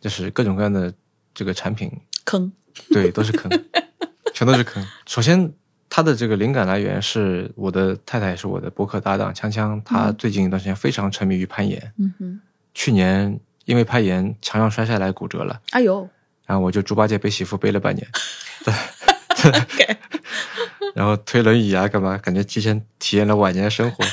[0.00, 0.92] 就是各种各样的
[1.32, 1.88] 这个产品
[2.24, 2.50] 坑，
[2.90, 3.48] 对，都是坑，
[4.34, 4.84] 全都是坑。
[5.06, 5.52] 首先。
[5.96, 9.80] 他的这个灵感来源是我的太太，也是我的博客搭档锵锵。
[9.84, 11.92] 他最近一段时间非常沉迷于攀岩。
[11.98, 12.40] 嗯哼。
[12.74, 15.60] 去年因为攀岩墙上摔下来骨折了。
[15.70, 16.08] 哎呦！
[16.46, 18.04] 然后我就猪八戒背媳妇背了半年。
[20.96, 22.18] 然后推轮椅啊，干嘛？
[22.18, 24.04] 感觉提前体验了晚年生活。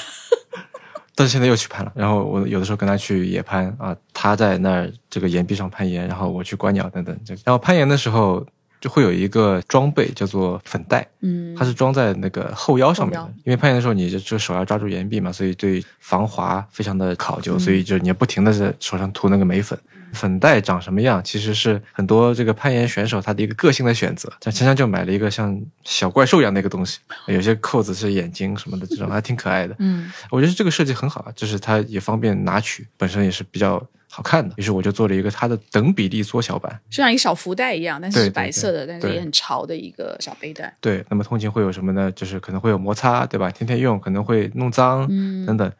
[1.17, 1.91] 但是现在又去攀了。
[1.95, 7.19] 然后我有的时候跟他去野攀啊，他在那儿这个岩壁上攀岩，然后我去观鸟等等。
[7.43, 8.45] 然后攀岩的时候。
[8.81, 13.33] 就会有一个装备叫做粉袋，嗯，它是装在那个后腰上面的。
[13.45, 19.79] 因为攀岩的时候，你就手要抓住岩壁嘛，所以对防滑非常的考究，所以就你要不停的在手上涂那个眉粉。
[20.13, 24.29] 粉袋长什么样，其实是很多这个攀岩选手他的一个个性的选择。
[24.41, 29.73] 像锵锵就买了一个像小怪兽一样的一个东西，有些扣子是眼睛什么的，这种还挺可爱的。
[29.79, 33.81] 嗯，我觉得这个设计很好，就是它也方便拿取，本身也是比较
[34.11, 34.53] 好看的。
[34.57, 40.71] 于是我就做了一个它的等比例缩小版，就像一个小福袋一样，但是是白色的，但是也很潮的一个小背带。
[40.81, 42.11] 对，那么通勤会有什么呢？
[42.11, 43.49] 就是可能会有摩擦，对吧？
[43.49, 45.71] 天天用可能会弄脏，嗯，等等。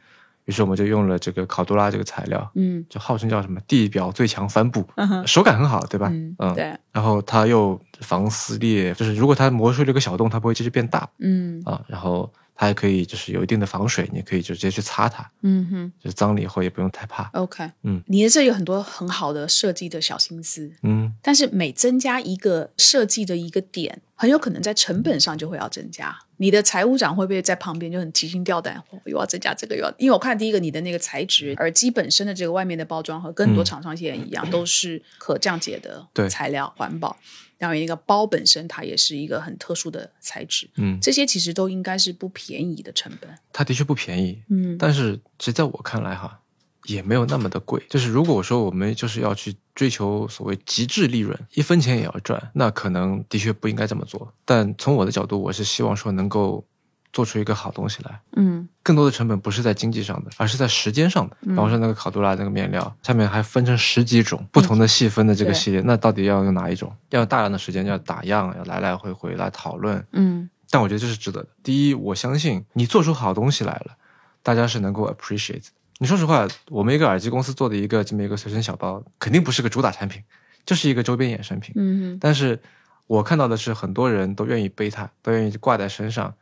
[0.45, 4.83] 于是我们就用了这个考多拉这个材料，嗯，就号称叫什么地表最强帆布，
[5.27, 6.07] 手感很好，对吧？
[6.11, 6.73] 嗯，对。
[6.91, 12.31] 然后它又防撕裂，就是如果它磨出了一个小洞，它不会继续变大，嗯啊，然后。
[12.61, 15.27] 它还可以，就是有一定的防水，你可以就直接去擦它。
[15.41, 17.23] 嗯哼，就是脏了以后也不用太怕。
[17.33, 20.71] OK，嗯，你的这有很多很好的设计的小心思。
[20.83, 26.15] 嗯，但是每增加一个设计的一个点，很有可能在成本上就会要增加。
[26.37, 29.91] 你的财务长会不会在旁边就很提心吊胆，又要增加这个，又要？
[29.97, 37.17] 因为我看第一个你的那个材质，耳机本身的这个外面的包装和跟很多厂商现在一样，都是可降解的材料，环保。
[37.57, 43.27] 然后一个包本身，它也是一个很特殊的材质，嗯，这些其实都应该是不便宜的成本。
[43.51, 46.39] 它的确不便宜，嗯，但是其实在我看来哈，
[46.85, 47.81] 也没有那么的贵。
[47.89, 54.33] 就是如果我说我们就是要去追求所谓极致利润，一分钱也要赚，那可能的确不应该这么做。
[54.45, 56.65] 但从我的角度，我是希望说能够。
[57.13, 61.35] 做出一个好东西来，嗯，更多的成本不是在经济上的，而是在时间上的。
[61.41, 66.89] 比方说那个考杜拉那个面料，下面还分成十几种不同的细分的这个系列，那到底要用哪一种？
[67.09, 70.49] 要大量的时间，要打样，要来来回回来讨论，嗯。
[70.69, 71.49] 但我觉得这是值得的。
[71.61, 73.97] 第一，我相信你做出好东西来了，
[74.41, 75.65] 大家是能够 appreciate。
[76.01, 80.19] 你说实话，我们一个耳机公司做的一个这么一个随身小包，肯定不是个主打产品，
[80.65, 82.17] 就是一个周边衍生品，嗯。
[82.19, 82.59] 但是
[83.05, 86.33] 我看到的是，很多人都愿意背它，都愿意挂在身上。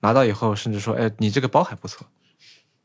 [0.00, 2.06] 拿到以后，甚至说：“哎，你这个包还不错。”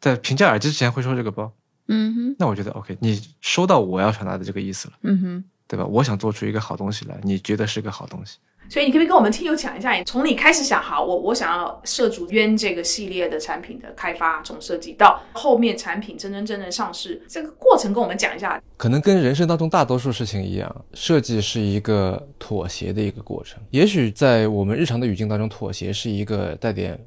[0.02, 1.54] 在评价耳机之前会说这个包，
[1.88, 2.36] 嗯哼。
[2.38, 5.86] 那我觉得 OK，你收到我要传达的这个意思了，嗯哼，对吧？
[5.86, 8.38] 我想做出一个好东西来，你觉得是个好东西。
[8.72, 18.64] 所以你可不可以跟我们听友讲一下，从你开始想好我我想要涉足渊这个系列的产品的开发，从设计到后面产品真真正正上市这个过程，跟我们讲一下。
[18.78, 23.62] 可能跟人生当中大多数事情一样，设计是一个妥协的一个过程。
[23.72, 26.98] 也许在我们日常的语境当中，妥协是一个带点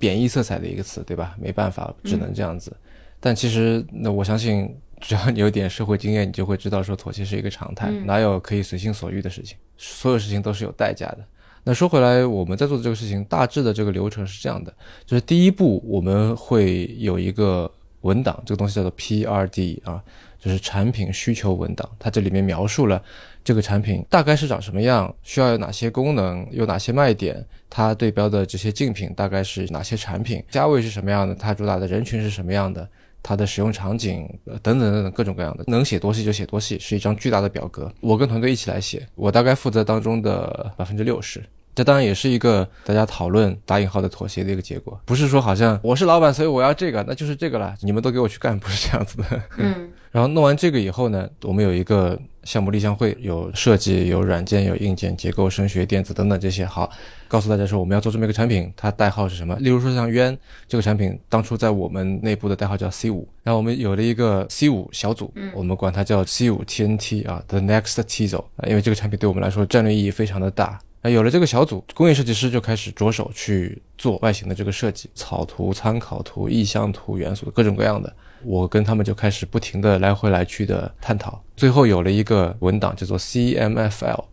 [0.00, 1.36] 贬义色彩的一个词，对吧？
[1.40, 2.76] 没办法，只能这样子。
[3.20, 4.76] 但其实，那我相信。
[5.02, 9.58] 只要你有点社会经验，你就会知道说妥协是一个常态，哪有可以随心所欲的事情？
[9.76, 11.18] 所有事情都是有代价的。
[11.64, 14.72] 那说回来，我们在做的这个事情，大致的这个流程是这样的：
[15.04, 20.02] 就是第一步，我们会有一个文档，这个东西叫做 P.R.D 啊，
[20.38, 21.88] 就是产品需求文档。
[21.98, 23.00] 它这里面描述了
[23.44, 32.88] 这个产品大概是长什么样，需要有哪些功能，有哪些卖点，它对标的这些竞品大概是哪些产品，价位是什么样的，它主打的人群是什么样的。
[33.22, 34.28] 它的使用场景
[34.62, 37.92] 等等等等各种各样的，能写多细就写多细，是一张巨大的表格。
[38.00, 41.42] 我跟团队一起来写，我大概负责当中的百分之六十。
[41.74, 49.42] 这当然也是一个大家讨论打引号的妥协的一个结果，不是说好像我是老板，所以我要这个，那就是这个了，你们都给我去干，不是这样子的。
[49.56, 49.90] 嗯。
[50.12, 56.66] 然后弄完这个以后呢，我们有一个项目立项会，有设计、有软件、有硬件、结构、声学、电子等等这些。
[56.66, 56.90] 好，
[57.26, 59.56] 告诉大家说我们要做这么一个产品，它代号是什么？
[59.56, 60.36] 例如说像渊
[60.68, 70.78] 这个产品，当初在我们内部的代号叫 C 五，然后我们有了一个 C 五小组，我们管它叫 C 五 TNT 啊，The Next t i z o 啊，因为这个产品对我们来说战略意义非常的大。
[71.00, 78.14] 那有了这个小组，工业设计师就开始着手去做外形的这个设计，草图、参考图、意向图、元素各种各样的。
[78.44, 84.24] 我跟他们就开始不停的来回来去的探讨，最后有了一个文档叫做 CMFL，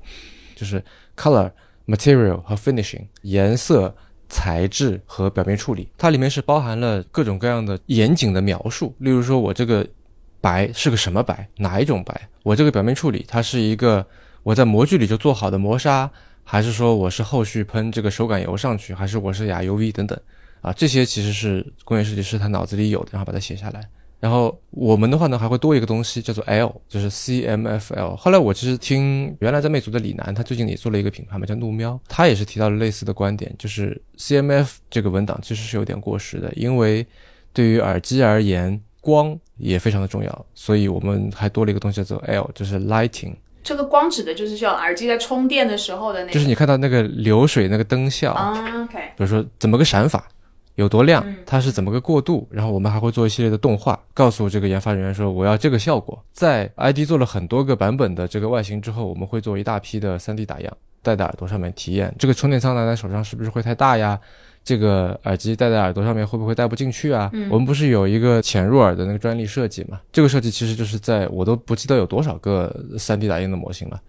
[0.56, 0.84] 就是
[1.16, 1.52] Color、
[1.88, 3.96] Material 和 Finishing，颜色、
[4.28, 5.90] 材质和表面处理。
[5.98, 9.86] 它里面是包含了各种各样的严谨的描述，例如说我这个
[10.42, 12.30] 白是个什么白，哪一种白？
[12.44, 14.06] 我这个表面处理它是一个
[14.44, 16.10] 我在模具里就做好的磨砂，
[16.44, 20.20] 还是说我是后续喷这个手感油上去，还是我是哑 UV 等等
[20.62, 20.72] 啊？
[20.74, 23.88] 这些其实是工业设计师他脑子里有的，然后把它写下来。
[24.20, 28.18] 然后我们的话呢，还会多一个东西，叫做 L，就是 CMFL。
[28.18, 37.08] 后来我其实听原来在魅族的李楠，他最近也做了一个品牌嘛，叫怒喵，他也是提到了类似的观点，就是 CMF 这个文档其实是有点过时的，因为
[37.54, 43.36] 对于耳机而言，光也非常的重要，所以我们还多了一个东西叫做 L，就是 Lighting。
[43.64, 50.28] 这个光指的就是叫耳机在充电的时候的那，就是你看到那个流水那个灯效啊，OK，比如说怎么个闪法。
[50.80, 52.48] 有多亮，它是怎么个过渡？
[52.50, 56.18] 然后我们还会做一系列的动画，告诉这个研发人员说我要这个效果。
[56.32, 62.16] 在 ID 做了很多个版本的这个外形之后，我们会做一大批的 3D 打样，戴在耳朵上面体验。
[62.18, 64.18] 这个充电仓拿在手上是不是会太大呀？
[64.64, 67.30] 这个耳机戴在耳朵上面会不会戴不进去啊？
[67.50, 70.00] 我们不是有一个潜入耳的那个专利设计嘛？
[70.14, 74.00] 这个设计其实就是在我都不记得有多少个 3D 打印的模型了，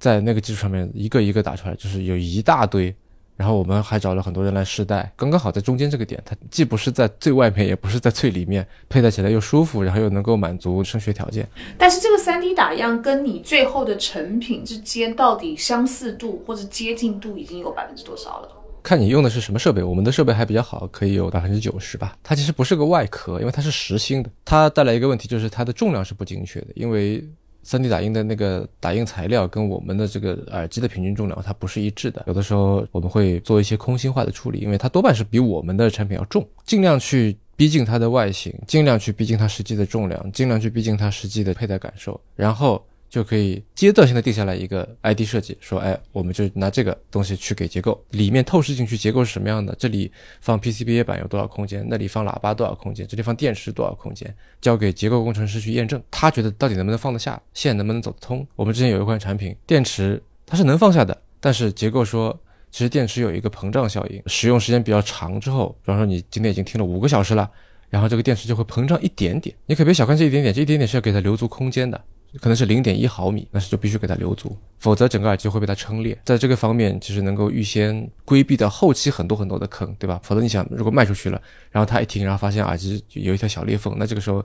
[0.00, 2.92] 在那个基础上面一个一个打出来，就是有一大堆。
[3.38, 11.48] 然后我们还找了很多人来试戴，刚刚好在中间这个点，它既不是在最外面，也不是在最里面，佩戴起来又舒服，然后又能够满足声学条件。
[11.78, 18.48] 但是这个三 D 打样跟你最后的成品之间到底相似度或者接近度已经有百分之多少了？
[18.82, 22.16] 看你用的是什么设备，我们的设备还比较好，可以有百分之九十吧。
[22.24, 27.24] 它其实不是个外壳，因为它是实心的，它带来一个问题就是它的重量是不精确的，因为。
[27.68, 42.82] 3D 打印的那个打印材料跟我们的这个耳机的平均重量它不是一致的，有的时候我们会做一些空心化的处理，因为它多半是比我们的产品要重，尽量去逼近它的外形，尽量去逼近它实际的重量，尽量去逼近它实际的佩戴感受，然后。
[43.08, 49.74] 就可以阶段性的定下来一个 ID 设计，说，哎，我们就拿这个东西去给结构里面透视进去，结构是什么样的？
[49.78, 51.86] 这里放 PCBA 板有多少空间？
[51.88, 53.06] 那里放喇叭多少空间？
[53.06, 54.34] 这里放电池多少空间？
[54.60, 58.46] 交给结构工程师去验证，他觉得到底能不能放得下，线能不能走得通？
[58.54, 62.38] 我们之前有一款产品，电池它是能放下的，但是结构说，
[62.70, 67.50] 其实电池有一个膨胀效应，使用时间比较长之后，比方说你今天已经听了五个小时了，
[67.88, 71.98] 然后这个电池就会膨胀一点点，你可别小看这一点点，这一点点是要给它留足空间的。
[72.40, 76.16] 可能是零点一毫米，那是就必须给它留足，否则整个耳机会被它撑裂。
[76.24, 80.20] 在这个方面，其实能够预先规避掉后期很多很多的坑，对吧？
[80.22, 84.44] 否则你想，如果卖出去了，然后他一听，然后发现耳机有一条小裂缝，那这个时候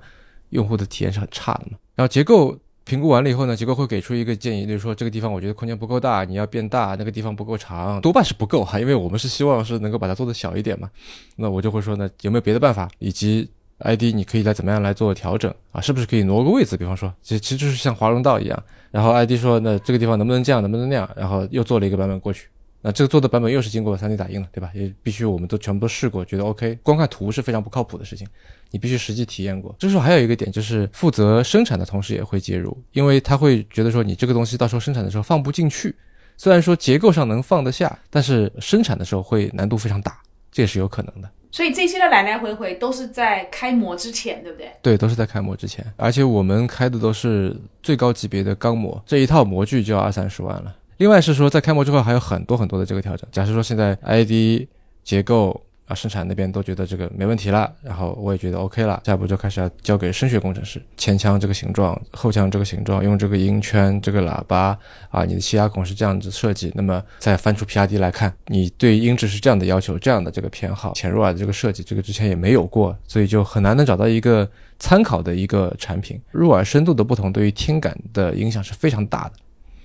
[0.50, 1.78] 用户的体验是很差的嘛。
[1.96, 10.90] 然后结构评估完了以后呢，结构会给出一个建议，就是说这个地方我觉得空间不够大，你要变大；那个地方不够长，多半是不够哈，因为我们是希望是能够把它做的小一点嘛。
[11.36, 12.90] 那我就会说呢，有没有别的办法？
[13.00, 13.50] 以及
[13.84, 15.80] ID 你可以来怎么样来做调整啊？
[15.80, 16.76] 是不是可以挪个位置？
[16.76, 18.64] 比方说，其其实就是像华容道一样。
[18.92, 21.10] 然后 ID 说，那这个地方能不能这样，能不能那样？
[21.16, 22.48] 然后又做了一个版本过去。
[22.86, 24.70] 那这个做的版本又是经过 3D 打印了，对吧？
[24.74, 26.78] 也必须我们都全部都试过，觉得 OK。
[26.84, 28.28] 光看图是非常不靠谱的事情，
[28.72, 29.74] 你必须实际体验过。
[29.80, 35.96] 这时候还有一个点，就是负责生产的同事也会介入，因为他会觉得说，你这个东西到时候生产的时候放不进去。
[36.36, 40.20] 虽然说结构上能放得下，但是生产的时候会难度非常大，
[40.52, 41.30] 这也是有可能的。
[41.54, 44.70] 所以这些的来来回回都是在开模之前，对不对？
[44.82, 50.76] 对，都是在开模之前，而且我们开的都是最高级别的钢模，这一套模具就要二三十万了。
[50.98, 53.30] 另外是说，在开模之后还有很多很多的这个调整。
[53.32, 54.68] 假设说现在 ID
[55.04, 55.62] 结构。
[55.86, 64.78] 啊，生产那边都觉得这个没问题了，然后我也觉得 OK 了，下一步就开始要交给声学工程师，前腔这个形状，后腔这个形状，用这个音圈，这个喇叭
[65.10, 76.18] 啊，你的气压孔是这样子设计，那么再翻出 PRD 来看，你对音质是这样的要求，这样的这个偏好，潜入耳的这个设计，这个之前也没有过，所以就很难能找到一个参考的一个产品。
[76.32, 79.34] 入耳深度的不同，对于听感的影响是非常大的。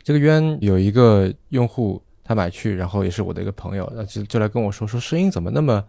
[0.05, 2.01] 这个渊有一个用户。
[2.29, 5.83] 他买去，然后也是我的一个朋友，那就就来跟我说说声音怎么那么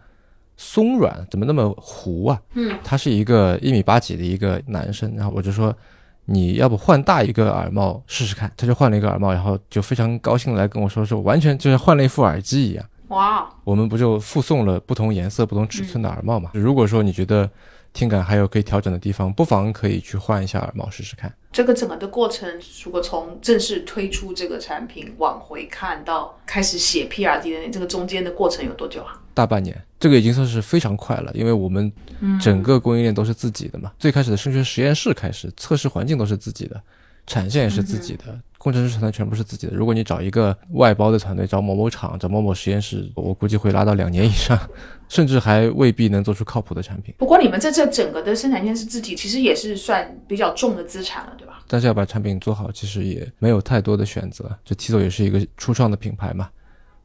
[0.55, 2.41] 松软，怎么那么糊啊？
[2.53, 5.75] 嗯，他是一个一米八几的一个男生，然后我就说
[6.23, 8.49] 你要不换大一个耳帽试试看？
[8.55, 12.85] 他就换了一个耳帽，然后就非常高兴的来跟我说说，完全就像换了一副耳机一样。
[13.09, 13.47] 哇！
[13.63, 16.51] 我们不就附送了不同颜色、不同尺寸的耳帽嘛？
[16.53, 17.49] 如果说你觉得。
[17.91, 21.33] 听感还有可以调整的地方，不妨可以去换一下耳帽试试看。
[21.51, 22.47] 这个整个的过程，
[22.83, 29.19] 如果从正式推出这个产品往回看到开始写 PRD 的这个中间的过程有多久啊？
[29.33, 31.91] 大半年，这个已经算是非常快了，因为我们
[32.39, 33.91] 整个供应链都是自己的嘛。
[33.97, 36.79] 最开始的升学实验室开始，测试环境都是自己的，
[37.25, 38.39] 产线也是自己的。
[38.59, 39.73] 工程师团队全部是自己的。
[39.73, 44.59] 如果你找一个外包的团队，找某某厂、找某某实验室，我估计会拉到两年以上，
[45.07, 47.15] 甚至还未必能做出靠谱的产品。
[47.17, 51.63] 不过你们在这整个的生产线是自己，其实也是算比较重的资产了，对吧？
[51.67, 54.53] 但是要把产品做好，其实也没有太多的选择。
[54.65, 56.49] 就 T 走也是一个初创的品牌嘛，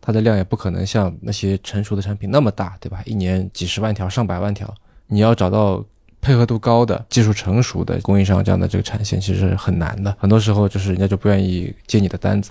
[0.01, 3.01] 它的量也不可能像那些成熟的产品那么大，对吧？
[3.07, 4.75] 一年几十万条、上百万条，
[5.07, 5.85] 你要找到。
[6.25, 10.17] 配合度高的、技术成熟的供应商，这样的这个产线其实很难的。
[10.19, 12.51] 很多时候就是人家就不愿意接你的单子。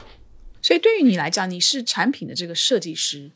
[0.62, 3.32] 所以对于你来讲，你是产品的这个设计师，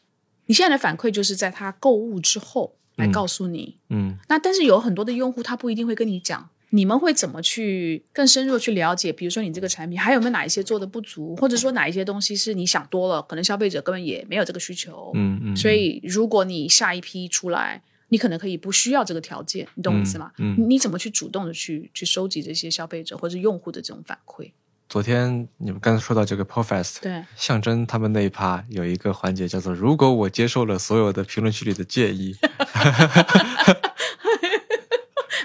[0.45, 3.79] 你现在的反馈就是在他购物之后来告诉你。
[3.89, 4.15] 嗯。
[4.29, 9.11] 那但是有很多的用户他不一定会跟你讲，你们会怎么去更深入去了解？
[9.11, 15.11] 比如说你这个产品还有没有哪一些做的不足，或者说哪一些东西是你想多了，可能消费者根本也没有这个需求。
[15.15, 15.57] 嗯嗯。
[15.57, 17.81] 所以如果你下一批出来。
[18.09, 20.31] 你可能可以不需要这个条件，你懂我意思吗？
[20.37, 24.51] 嗯，你怎么去主动的去去收集这些消费者或者用户的这种反馈？
[24.89, 32.33] 昨天你们刚才说到这个 Profest，对，象征他们那一趴有一个环节叫做“如果我接受了所有的评论区里的建议”，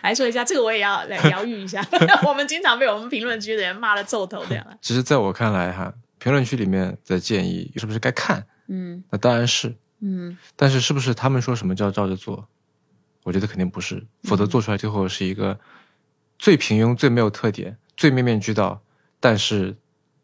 [0.05, 1.85] 来说一下这个我也要来疗愈一下。
[2.25, 4.65] 我们经常被我们评论区的人骂的皱头这样。
[4.81, 8.47] 其实，在我看来哈，评论区里面的建议是不是该看？
[8.69, 9.75] 嗯，那当然是。
[10.03, 12.47] 嗯，但是是不是他们说什么叫照着做？
[13.23, 15.59] 我觉得肯定不是，否则做出来最后是一个
[16.39, 18.83] 最平庸、最没有特点、最面面俱到，
[19.21, 19.77] 但是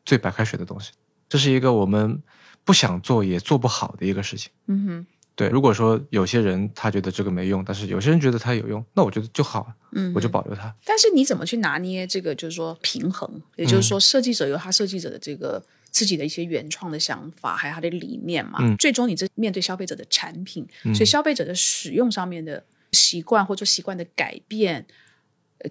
[0.04, 0.90] 最白开水的东西。
[1.28, 2.20] 这是一个我们
[2.64, 4.50] 不想做也做不好的一个事情。
[4.66, 5.06] 嗯哼，
[5.36, 5.48] 对。
[5.48, 10.74] 如果说有些人他觉得这个没用，但是有些人觉得它有用，那我觉得就好，嗯，我就保留它。
[10.84, 13.40] 但是你怎么去拿捏这个，就是说平衡？
[13.54, 18.58] 也就是说，设计者有他设计者的这个自己的一些原创的想法，还有他的理念嘛。
[18.60, 18.76] 嗯。
[18.76, 24.86] 最终你这面对消费者的产品，所以消费者的使用上面的习惯或者习惯的改变，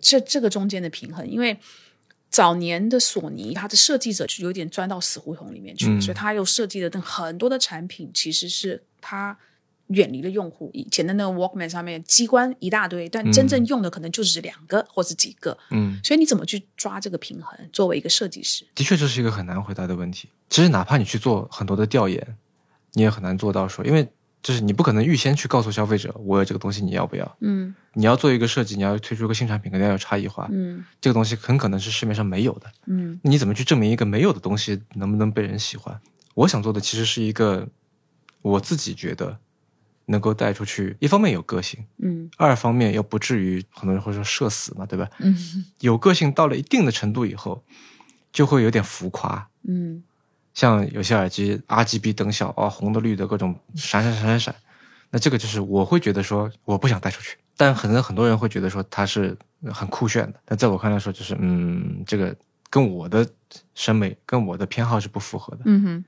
[0.02, 1.58] 这这个中间的平衡，因为。
[2.30, 9.36] 早年的索尼，它的设计者就有点钻到死胡同里面去，所以他又设计的很多的产品，其实是他
[9.88, 10.70] 远离了用户。
[10.74, 15.58] 以前的那个 Walkman 上面机关一大堆，但真正用的可能就是两个或者几个。
[15.72, 17.58] 嗯，所以你怎么去抓这个平衡？
[17.72, 20.30] 作为一个设计师，的确这是一个很难回答的问题。
[20.50, 22.38] 其实哪怕你去做很多的调研，
[22.94, 24.08] 你也很难做到说，因为。
[24.44, 27.38] 就是你不可能预先去告诉消费者我有这个东西你要不要？
[27.42, 30.48] 嗯，你要做一个设计，你要推出一个新产品，肯定要有差异化。
[30.52, 32.72] 嗯，这个东西很可能是市面上没有的。
[32.86, 36.00] 嗯，你怎么去证明一个没有的东西能不能被人喜欢？
[36.36, 37.68] 我想做的其实是一个
[38.42, 39.38] 我自己觉得
[40.08, 45.10] 能够带出去，一方面有个性，嗯，二方面又不至于很多人会说社死嘛，对吧？
[45.20, 45.34] 嗯，
[45.80, 47.64] 有个性到了一定的程度以后，
[48.34, 49.48] 就会有点浮夸。
[49.68, 50.04] 嗯。
[50.54, 54.56] 像有些耳机 RGB 灯效啊，红的绿的各种闪闪闪闪闪，
[55.12, 59.38] 那这个就是我会觉得说我不想带出去，但可能很多人会觉得说它是
[59.72, 62.36] 很酷炫的，但在我看来说就是嗯，这个
[62.72, 63.30] 跟我的
[63.76, 66.06] 审美跟我的偏好是不符合的，嗯哼，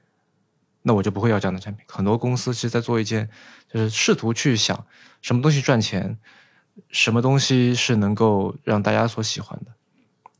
[0.81, 1.85] 那我就不会要这样的产品。
[1.87, 3.29] 很多公司其实在做一件，
[3.71, 4.85] 就是试图去想
[5.21, 6.17] 什么东西赚钱，
[6.89, 9.71] 什么东西是能够让大家所喜欢的。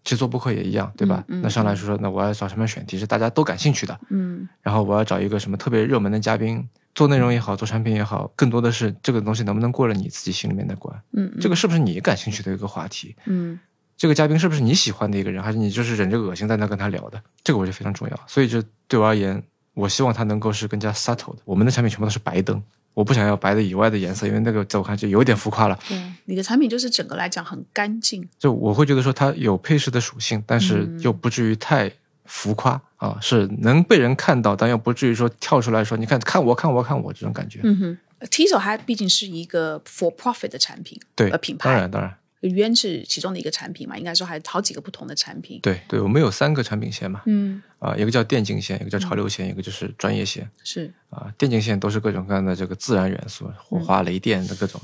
[0.04, 1.24] 其实做播客也一样，对吧？
[1.28, 13.60] 那上来说说，那我要找什么选题是大家都感兴趣的，嗯，然后我要找一个什么特别热门的嘉宾，做内容也好，做产品也好，更多的是这个东西能不能过了你自己心里面的关，嗯，这个是不是你感兴趣的一个话题，嗯，
[13.98, 18.20] 这个嘉宾是不是你喜欢的一个人，还是你就是忍着恶心在那跟他聊的，这个我觉得非常重要。
[18.26, 19.44] 所以就对我而言，
[19.80, 21.41] 我希望它能够是更加 subtle 的。
[21.45, 22.61] 我们的产品全部都是白灯。
[22.93, 25.80] 我不想要白的以外的颜色，因为那个在我看就有点浮夸了。
[25.88, 28.27] 对，你的产品就是整个来讲很干净。
[28.38, 31.89] 就我会觉得说它有配饰的属性，但是又不至于太
[32.25, 37.61] 浮夸啊，是能被人看到，但又不至于说跳出来说你看看我看我看我这种感觉。
[37.63, 42.13] 嗯哼，Tizo 它毕竟是一个 for profit 的产品，对，呃，品牌，当然当然。
[42.41, 45.59] 渊是其中的一个产品嘛，应该说还有好几个不同的产品。
[45.61, 47.21] 对对，我们有三个产品线嘛。
[47.25, 47.61] 嗯。
[47.80, 50.49] 啊，一个叫电竞线，一个叫潮流线，一个就是专业线。
[50.63, 50.93] 是。
[51.09, 54.80] 啊，电竞线都是各种各样的这个自然元素，火花、雷电的各种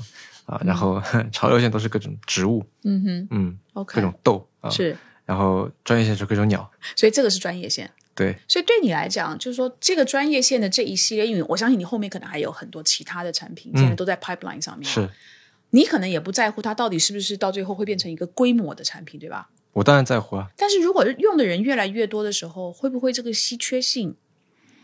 [0.46, 2.64] 啊，然后 潮流线都是各种植物。
[2.84, 3.28] 嗯哼。
[3.30, 3.58] 嗯。
[3.74, 3.94] OK。
[3.94, 4.70] 各种豆啊。
[4.70, 4.96] 是。
[5.24, 6.70] 然后专业线是各种鸟。
[6.96, 7.90] 所以这个是专业线。
[8.14, 8.36] 对。
[8.48, 14.88] 所以对你来讲，就是说这个专业线的这一系列，因为我相信你后面可能还有很多其他的产品，现在都在 pipeline 上面。
[14.88, 15.08] 是。
[15.70, 19.50] 你可能也不在乎它到底是不是到最后会变成一个规模的产品，对吧？
[19.76, 20.48] 我当然在乎啊。
[20.56, 24.16] 但是如果用的人越来越多的时候，会不会这个稀缺性，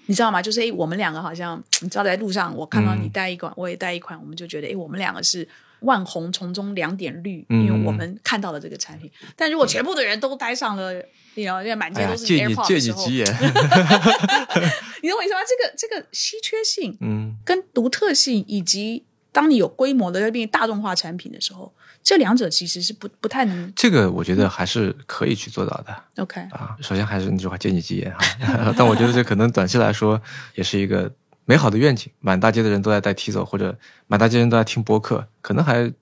[0.05, 0.43] 你知道吗？
[0.43, 5.49] 就是诶，我们两个好像，你知道，在路上我看到你带一款，我也带一款，我们就觉得诶，我们两个是
[5.81, 9.11] 万红丛中两点绿，因为我们看到了这个产品。
[9.35, 10.93] 但如果全部的人都戴上了，
[11.37, 13.07] 你知道，满街都是 AirPods 的时候，
[15.03, 15.41] 你懂我意思吗？
[15.49, 19.07] 这个这个稀缺性，嗯，跟独特性以及。
[19.35, 21.73] 当你有规模的要变大众化产品的时候，
[22.03, 23.73] 这两者其实是不不太能。
[23.77, 26.05] 这个我觉得还是可以去做到的。
[26.17, 28.75] OK 啊，首先还是那句话，借你吉言哈。
[28.77, 30.21] 但我觉得这可能短期来说
[30.55, 31.11] 也是一个
[31.45, 32.11] 美好的愿景。
[32.21, 33.79] 满大街的人都在带 T 走，或者
[34.09, 35.93] 满大街人都在听播客，可能还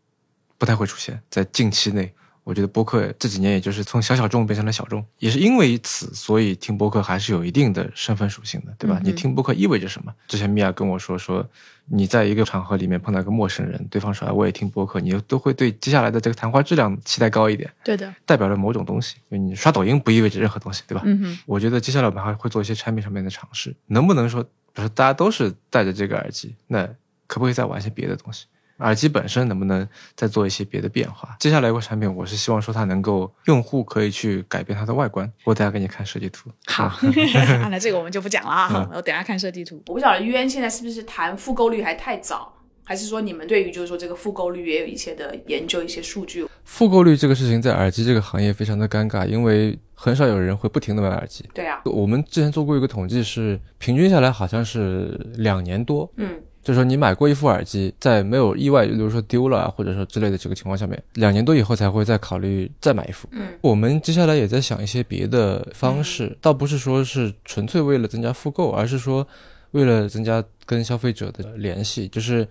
[0.57, 2.15] 不太会出现在近期内。
[2.51, 9.01] 我觉得播客这几年也就是从小小众变成了小众，也是因为此，所以听播客还是有一定的身份属性的，对吧？
[9.05, 10.13] 你听播客意味着什么？
[10.27, 11.49] 之前米娅跟我说说，
[11.85, 17.73] 你在一个场合里面碰到一个陌生人，对方说哎我也听播客，你都会对接下来的这个谈话质量期待高一点。
[17.85, 19.15] 对的，代表了某种东西。
[19.29, 21.03] 因为你刷抖音不意味着任何东西，对吧？
[21.05, 21.39] 嗯哼。
[21.47, 26.85] 我觉得接下来我们还会做一些产品上面的尝试，能不能说，比如说大家都是戴着这个耳机，那
[27.29, 28.47] 可不可以再玩一些别的东西？
[28.81, 31.37] 耳机本身能不能再做一些别的变化？
[31.39, 35.31] 接下来一个产品，我是希望说它能够用户可以去改变它的外观。
[35.45, 36.51] 我等下给你看设计图。
[36.67, 36.93] 好，
[37.71, 38.91] 那这个我们就不讲了啊。
[38.93, 39.83] 我等下看设计图。
[39.87, 42.53] 我不晓得 UN 现在是不是谈复购率还太早，
[42.85, 46.47] 还是说你们对于就是说这个复购率也有一些的研究一些数据？
[46.65, 51.45] 复购率这个事情在耳机这个行业非常的尴尬，因为很少有人会不停的买耳机。
[51.53, 56.11] 对啊，我们之前做过一个统计，是平均下来好像是两年多。
[56.17, 56.41] 嗯。
[56.63, 63.27] 就是说，你买过一副耳机，在没有意外，比如说丢了啊，或者说之类的这个情况下面，两年多以后才会再考虑再买一副。
[63.33, 69.27] 嗯，我们接下来也在想一些别的方式，倒不是说是纯粹为了增加复购，而是说
[69.71, 72.07] 为了增加跟消费者的联系。
[72.09, 72.47] 就是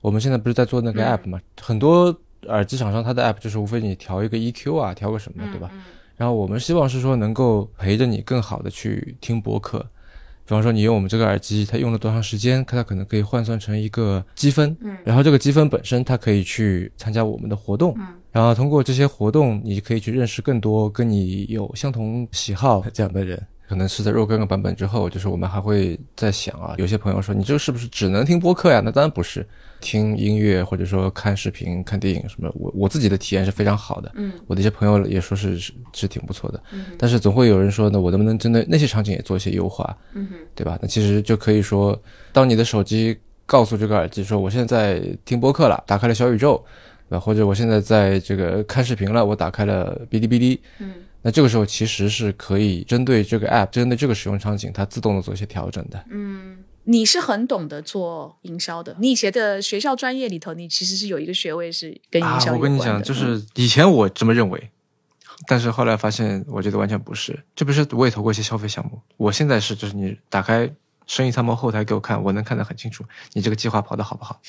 [0.00, 2.14] 我们现在不是在做那个 app 嘛，很多
[2.48, 5.70] 耳机厂商它的 app 就是无非你调一个 EQ 啊，调个什么，对吧？
[6.16, 9.86] 然后我们希望是说能够陪着你更好的去听博客。
[10.44, 23.40] 比方说你用我们这个耳机，它用了多长时间，它可能可以换算成一个积分，嗯，然后这个积分本身它可以去参加我们的活动，嗯，然后通过这些活动，你可以去认识更多跟你有相同喜好这样的人。
[23.68, 28.82] 可能是在若干个版本之后，就是我们还会在想啊，有些朋友说你这个是不是只能听播客呀？
[28.84, 29.48] 那当然不是，
[29.82, 34.10] 听音乐或者说看视频、看电影什么，我我自己的体验是非常好的。
[34.14, 36.62] 嗯，我的一些朋友也说是是是挺不错的。
[36.72, 39.94] 嗯，但是总会有人说，呢我能不能针对那些场景也做一些优化？
[40.14, 40.78] 嗯哼，对吧？
[40.80, 42.00] 那其实就可以说，
[42.32, 46.64] 当你的手机告诉这个耳机说我现在在听播客了，打开了小宇宙，
[47.08, 47.20] 对吧？
[47.20, 50.60] 或者我现在在这个看视频了，我打开了哔哩哔哩。
[50.78, 50.94] 嗯。
[51.24, 56.04] 那这个时候其实是可以针对这个 app，针对这个使用场景，它自动的做一些调整的。
[56.10, 58.96] 嗯，你是很懂得做营销的。
[58.98, 62.58] 你以前的学校专业里头，你其实是有一个学位是跟营销有关的。
[62.58, 64.70] 我跟你讲，就是以前我这么认为，
[65.46, 67.44] 但是后来发现，我觉得完全不是。
[67.54, 70.72] 这不是我也投过一些消费项目，我现在是就是你打开。
[71.04, 74.40] 生意参谋后台给我看，我能看得很清楚，你这个计划跑得好不好？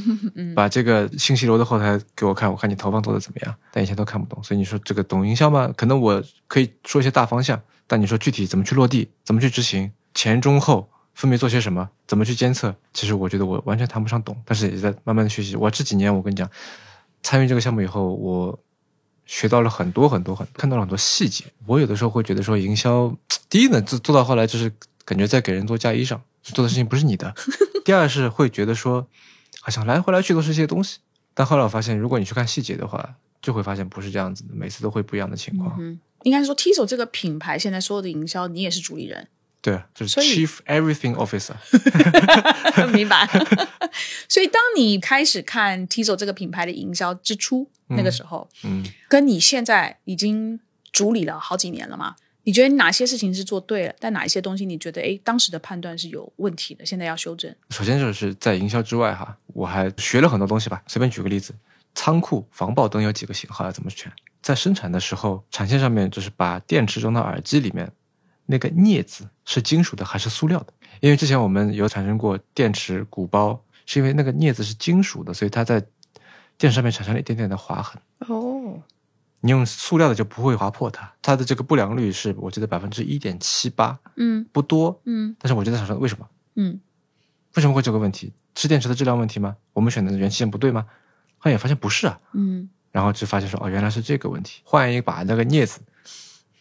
[0.56, 3.54] 把这个信息流的后台给我看，我看你投放做的怎么样。
[3.70, 5.70] 但以前都看不懂，所以你说这个懂营销吗？
[5.76, 15.56] 可能我可以说一些大方向，但你说具体怎么去落地，怎么去执行，前中后分别做些什么，怎么去监测，其实我觉得我完全谈不上懂，但是也在慢慢的学习。
[15.56, 16.48] 我这几年我跟你讲，
[17.22, 18.56] 参与这个项目以后，我
[19.26, 21.44] 学到了很多很多很看到了很多细节。
[21.66, 23.12] 我有的时候会觉得说营销，
[23.50, 24.72] 第一呢做做到后来就是。
[25.08, 27.34] 感觉在给人做嫁衣裳，做的事情不是你的。
[27.82, 29.08] 第二是会觉得说，
[29.62, 30.98] 好像来回来去都是这些东西。
[31.32, 35.74] 但后来我发现，如果你去看细节的话，就会发现不是这样子的，每次都会不一样的情况。
[35.80, 39.26] 嗯，应该说 t i s o 这个品牌现在所有的营销，你也是主理人。
[39.60, 41.54] 对，就是 Chief Everything Officer。
[42.92, 43.28] 明白。
[44.28, 50.60] 所以当你开始看 Tizo 这个品牌的营销之初，那个时候，嗯，跟你现在已经
[50.92, 52.14] 主理了好几年了嘛？
[52.44, 53.94] 你觉得哪些事情是做对了？
[53.98, 57.54] 但哪一些东西你觉得，哎，当时的判断是有问题的，现在要修正？
[57.70, 60.82] 首先就是在营销之外，哈，我还学了很多东西吧。
[60.86, 61.54] 随便举个例子，
[61.94, 64.10] 仓库防爆灯有几个型号要怎么选？
[64.40, 67.90] 在生产的时候，产线上面就是把电池装到耳机里面，
[68.50, 70.72] 那个镊子是金属的还是塑料的？
[71.00, 75.78] 因为之前我们有产生过电池鼓包，是因为那个镊子是金属的，所以它在
[76.56, 78.00] 电池上面产生了一点点的划痕。
[78.26, 78.82] 哦。
[79.40, 86.26] 你用塑料的就不会划破它，它的这个不良率是我记得百分之一点七八，嗯，不多，嗯，但是我就在想说为什么，
[86.56, 86.80] 嗯，
[87.54, 88.32] 为什么会这个问题？
[88.56, 89.56] 是电池的质量问题吗？
[89.74, 90.86] 我们选的元器件不对吗？
[91.36, 95.78] 后来也发现不是啊，嗯，然后就发现说哦原来是这个问题，换一把那个镊子，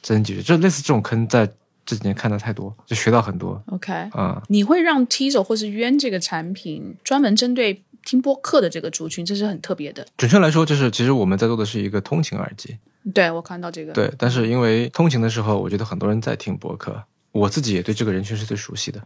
[0.03, 0.43] 真解决。
[0.43, 1.51] 就类似这种坑在
[1.88, 3.59] 这几年看的太多，就学到很多。
[3.71, 7.81] OK，啊，你会让 Tizo 或是 Uan 这个产品专门针对？
[8.05, 10.05] 听播客的这个族群，这是很特别的。
[10.15, 12.77] 准确来说，就是其实我们在做的是一个通勤耳机。
[13.13, 13.91] 对，我看到这个。
[13.91, 19.01] 对，但是因为通勤的时候，我觉得很多人在听播客，我自己也对这个人群是最熟悉的。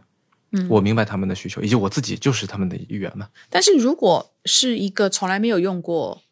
[0.52, 3.26] 嗯，我明白他们的需求，以及我自己就是他们的一员嘛。
[3.50, 6.22] 但是如果是一个从来没有用过。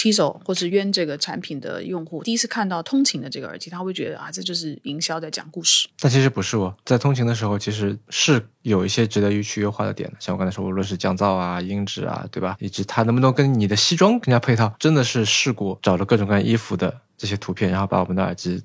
[0.00, 5.86] Tizo 或是渊这个产品的用户，第一次看到通勤的这个耳机，他会觉得啊，这就是营销在讲故事。
[6.00, 10.16] 但其实不是哦，在通勤的时候，其实是有一些值得去优化的点的。
[10.18, 12.56] 像我刚才说，无论是降噪啊、音质啊，对吧？
[12.60, 18.62] 以及它能不能跟你的西装更加配套，真的是试过找了各种各样衣服的这些图片，然后把我们的耳机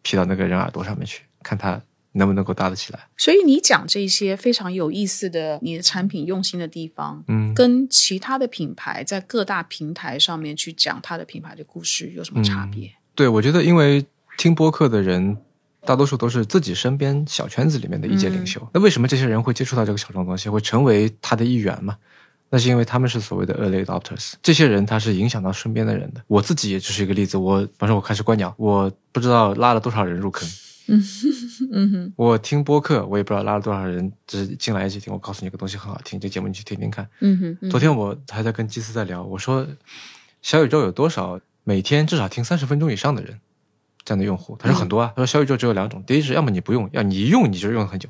[0.00, 1.78] P 到那个人耳朵上面去，看它。
[2.12, 3.08] 能不能够搭得起来？
[3.16, 12.90] 所以你讲这些非常有意思的你的产品用心的地方，嗯，跟其他的品牌在各大平台上面去讲它的品牌的故事有什么差别？
[13.14, 14.04] 对，我觉得因为
[14.36, 15.36] 听播客的人
[15.84, 21.96] 大多数都是自己身边小圈子里面的意见领袖，那为什么这些人会接触到这个小众东西，会成为他的一员嘛？
[22.50, 26.22] 那是因为他们是所谓的 early adopters，这些人他是影响到身边的人的。
[26.26, 30.48] 我自己也就是一个例子，我反正我开始观鸟，我不知道拉了多少人入坑。
[30.88, 31.02] 嗯
[31.72, 35.12] 嗯哼，我听播客，我也不知道拉了多少人，只是进来一起听。
[35.12, 37.08] 我告诉你个东西很好听，这节目你去听听看。
[37.20, 39.66] 嗯哼，昨天我还在跟基斯在聊，我说
[40.42, 43.38] 小宇宙有多少每天至少听三十分钟以上的人，
[44.04, 44.56] 这样的用户？
[44.58, 45.12] 他说很多啊。
[45.14, 48.08] 他说小宇宙只有两种，第一是要么你不用，要你一用你就用很久，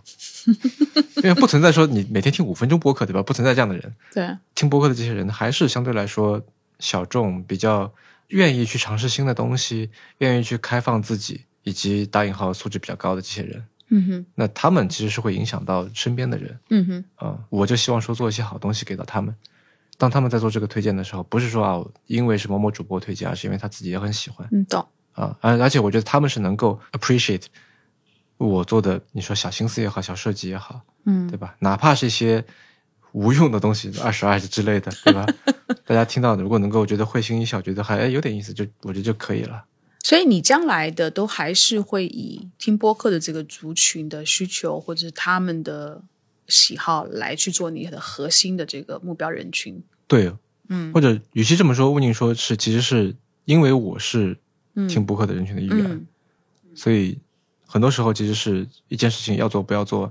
[1.19, 3.23] 因为不存在说你每天听五分钟播客，对吧？
[3.23, 3.95] 不存在这样的人。
[4.15, 6.41] 对，听播客的这些人还是相对来说
[6.79, 7.93] 小众，比较
[8.29, 11.43] 愿意去尝试新的东西，愿意去开放自己。
[11.69, 19.35] 以及打引号素质比较高的这些人，嗯哼，那他们其实是会影响到身边的人，嗯哼，啊，我就希望说做一些好东西给到他们。
[19.97, 27.45] 当他们在做这个推荐的时候，不是说啊，因为是某某主播推荐，而是因为他自己也很喜欢，嗯，懂啊，而而且我觉得他们是能够 appreciate
[28.37, 31.57] 我做的，你说小心思也好，小设计也好，嗯，对吧？
[31.59, 32.45] 哪怕是一些
[33.13, 35.27] 无用的东西，二十二之类的，对吧？
[35.85, 39.65] 大家听到的，如果能够觉得会心一笑，觉得还哎有点意思，就我觉得就可以了。
[40.09, 46.01] 所以你将来的都还是会以听播客的这个族群的需求，或者是他们的
[46.47, 49.83] 喜好来去做你的核心的这个目标人群。
[50.07, 50.33] 对，
[50.71, 54.35] 嗯，或者与其这么说，问宁说是其实是因为我是
[54.89, 56.07] 听播客的人群的一员，
[56.75, 57.19] 所以
[57.67, 60.11] 很多时候其实是一件事情要做不要做。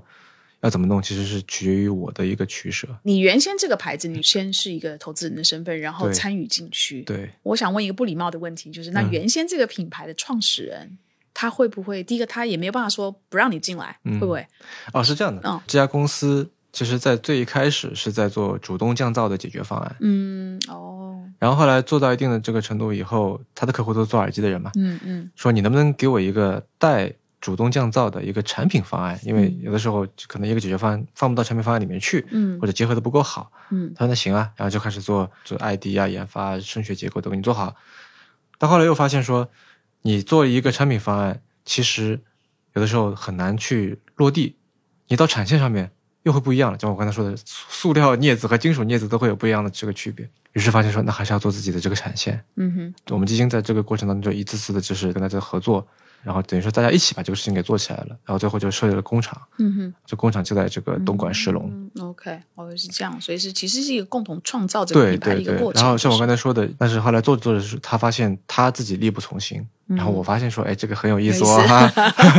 [0.60, 2.88] 要怎么弄，其实是取决于我的一个取舍。
[3.04, 7.02] 你原先这个牌子，你先是一个投资人的身份，然后参与进去。
[7.02, 10.98] 对，我想问一个不礼貌的问题，就是那原先这个品牌的创始人，
[11.32, 14.44] 他会不会第一个他也没有办法说不让你进来，会不会？
[14.92, 15.40] 哦，是这样的。
[15.48, 19.96] 嗯，这家公司其实，在最一开始是在做主动降噪的解决方案。
[20.00, 21.22] 嗯，哦。
[21.38, 24.72] 然后后来做到一定的这个程度以后，他的客户都是做耳机的人嘛。
[24.74, 25.30] 嗯嗯。
[25.36, 27.14] 说你能不能给我一个带。
[27.40, 37.76] 主动降噪的一个产品方案，因为有的时候可能一个解决方案放不到产品方案里面去，嗯，或者结合的不够好，嗯，他说那行啊，然后就开始做做 ID 啊、研发、声学结构都给你做好。
[38.58, 39.48] 到后来又发现说，
[40.02, 42.20] 你做一个产品方案，其实
[42.74, 44.56] 有的时候很难去落地，
[45.06, 45.92] 你到产线上面
[46.24, 46.78] 又会不一样了。
[46.78, 50.28] 像我刚才说的，塑料镊子和金属镊子都会有不一样的这个区别。
[50.54, 52.44] 于是发现说，那还是要做自己的这个产线。
[52.56, 55.86] 嗯哼，我们基金在这个过程当中就一次次的就是跟大家合作。
[56.22, 59.40] 然后等于说大家一起把这个事情给做起来了，然后最后就设立了工厂。
[59.58, 61.90] 嗯哼，这工厂就在这个东莞石龙。
[62.00, 65.82] OK，哦是这样，所以是其实是一个共同创造这个品牌一个过程。
[65.82, 71.92] 然后像我刚才说的，但是后来做着做着是，他发现他自己力不从心，然后我发现说，哎，这个很有意思哦哈。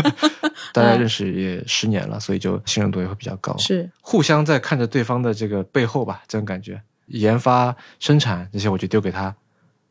[0.72, 3.58] 大家认识也十年了，所以就信任度也会比较高。
[3.58, 9.36] 是互相在看着对方的这个背后吧，这种感觉，研发、生产这些我就丢给他。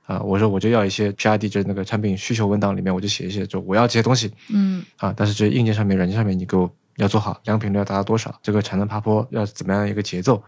[0.08, 4.32] 啊，我说我就要一些 P R D，就是那个产品需求文档里面，我就写一些，就我要这些东西。
[4.48, 4.82] 嗯。
[4.96, 10.42] 啊，但是这硬件上面、软件上面，你给我要做好，良品率要达到多少，这个产能爬坡要怎么样一个节奏，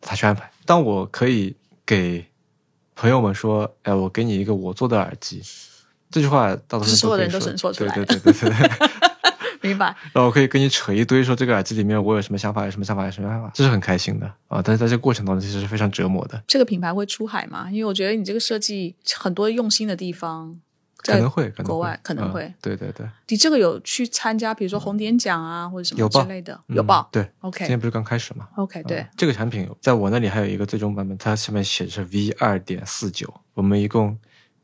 [0.00, 0.48] 他去安排。
[0.64, 2.24] 当我可以给
[2.94, 5.42] 朋友们说，哎，我给你一个我做的耳机，
[6.08, 7.92] 这句话到时候所有人都能说出来。
[7.92, 8.70] 对对对对对。
[9.62, 14.62] 明白，然后我可以跟你扯一堆，说这个耳机里面我有什么想法，有什么想法，有什么想法，这是很开心的啊！
[14.62, 16.42] 但是在这个过程当中，其实是非常折磨的。
[16.46, 17.70] 这个品牌会出海吗？
[17.70, 20.58] 因为我觉得你这个设计很多用心的地方，
[20.96, 22.52] 可能会，国外可能会。
[22.62, 27.06] 对对对，你这个有去参加，比如说红点奖啊，或者什么之类的，有报。
[27.12, 27.58] 对，OK。
[27.58, 29.06] 今天不是刚开始吗？OK，对。
[29.16, 34.16] 这个产品在我那里还有一个最终版本，它上面写的是 V 二点四九，我们一共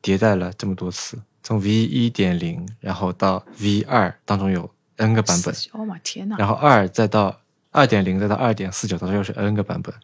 [0.03, 4.70] 迭代了这么多次，从 V 一点零，然后到 V 二当中有。
[4.97, 6.36] N 个版本，哦妈天呐！
[6.38, 7.38] 然后二再到
[7.70, 9.94] 二点零，再到二点四九，到时候又是 N 个版本。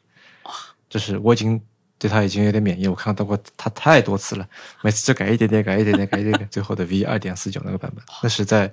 [0.44, 0.52] 哇！
[0.90, 1.60] 就是我已经
[1.98, 4.46] 对它已经有点免疫，我看到过它太多次了，
[4.82, 8.72] 每次就改一点点，改一点点，改一点点， 最后的 V 二点四九那个版本，那是在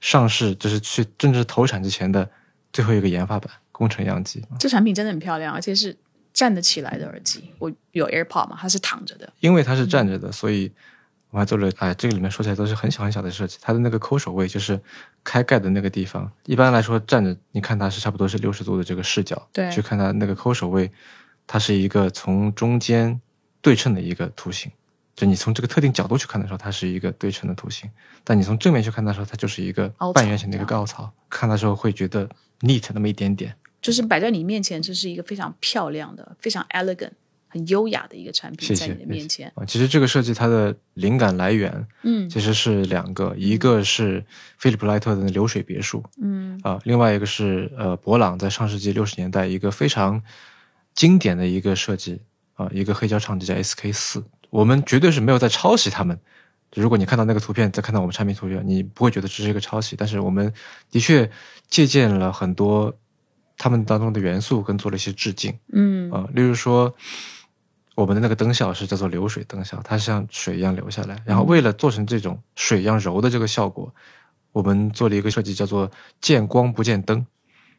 [0.00, 2.28] 上市就是去正式投产之前的
[2.72, 4.44] 最后一个研发版工程样机。
[4.58, 5.96] 这产品真的很漂亮，而且是
[6.32, 7.52] 站得起来的耳机。
[7.58, 10.70] 我有 AirPod 嘛，它是躺着的，因为它是站着的，所以。
[11.30, 13.58] 我还做了，哎，这个里面说起来都是很小很小的设计。
[13.60, 14.80] 它的那个抠手位就是
[15.22, 20.90] 开盖的那个地方，一般来说站着，你看它是差不多是六十度的这个视角，对，去看它那个抠手位，
[21.46, 23.20] 它是一个从中间
[23.60, 24.72] 对称的一个图形。
[25.14, 27.90] 就你从这个特定角度去看的时候，它是一个对称的图形；
[28.22, 31.12] 但你从正面去看的时候，它就是一个半圆形的一个凹槽。
[31.28, 32.28] 看的时候会觉得
[32.60, 37.10] neat 那么一点点，就是摆在你面前，这是一个非常漂亮的、非常 elegant。
[37.50, 39.64] 很优雅的一个产品在你的面前啊！
[39.64, 44.22] 其实这个设计它的灵感来源，嗯，其实是两个，一个是
[44.58, 50.22] 菲利普莱特的流水别墅，嗯啊，另外一个是呃博朗在上世纪六十年代一个非常
[50.94, 52.20] 经典的一个设计
[52.54, 54.22] 啊，一个黑胶唱机叫 SK 四。
[54.50, 56.18] 我们绝对是没有在抄袭他们。
[56.74, 60.52] 如果你看到那个图片，再看到我们产品图片，你不会觉得这是一个抄袭，但是我们
[60.90, 61.30] 的确
[61.66, 62.94] 借鉴了很多
[63.56, 66.94] 他们当中的元素，跟做了一些致敬，嗯啊，例如说。
[67.98, 71.20] 我们的那个灯效是叫做流水灯效，它像水一样流下来。
[71.24, 73.92] 然后为了做成这种水一样柔的这个效果，
[74.52, 75.90] 我们做了一个设计，叫做
[76.20, 77.26] 见光不见灯。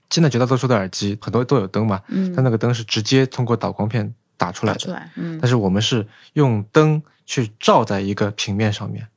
[0.10, 5.40] 现在绝大多数的耳机很多都有灯嘛，嗯，它那个灯是直接通过导光片打出来的，出来，嗯。
[5.42, 9.08] 但是我们是用灯去照在一个平面上面，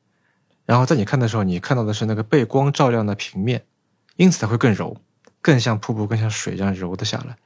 [0.64, 3.64] 然后在你看的时候，你看到的是那个被光照亮的平面，
[4.14, 4.96] 因此它会更柔，
[5.40, 7.36] 更像瀑布，更像水这样柔的下来。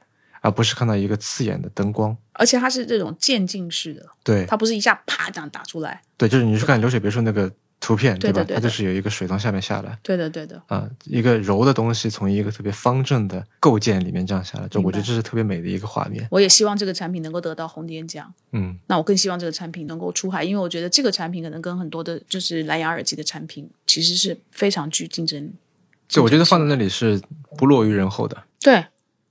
[0.47, 8.45] 而不是看到一个刺眼的灯光，而且它是这种渐进式的，对，它不是一下啪这样打出来，对，就是你去看流水别墅那个图片，对吧？
[8.47, 16.25] 它就是有一个水从下面下来，对的，对的，啊，一个柔的东西从一个特别方正的构件里面这样下来，就我觉得这是特别美的一个画面。
[16.31, 25.51] 我也希望这个产品能够得到红点奖，嗯，那我更希望这个产品能够出海，因为我觉得这个产品可能跟很多的就是蓝牙耳机的产品其实是非常具竞争，
[26.07, 27.21] 就我觉得放在那里是
[27.57, 28.85] 不落于人后的，对。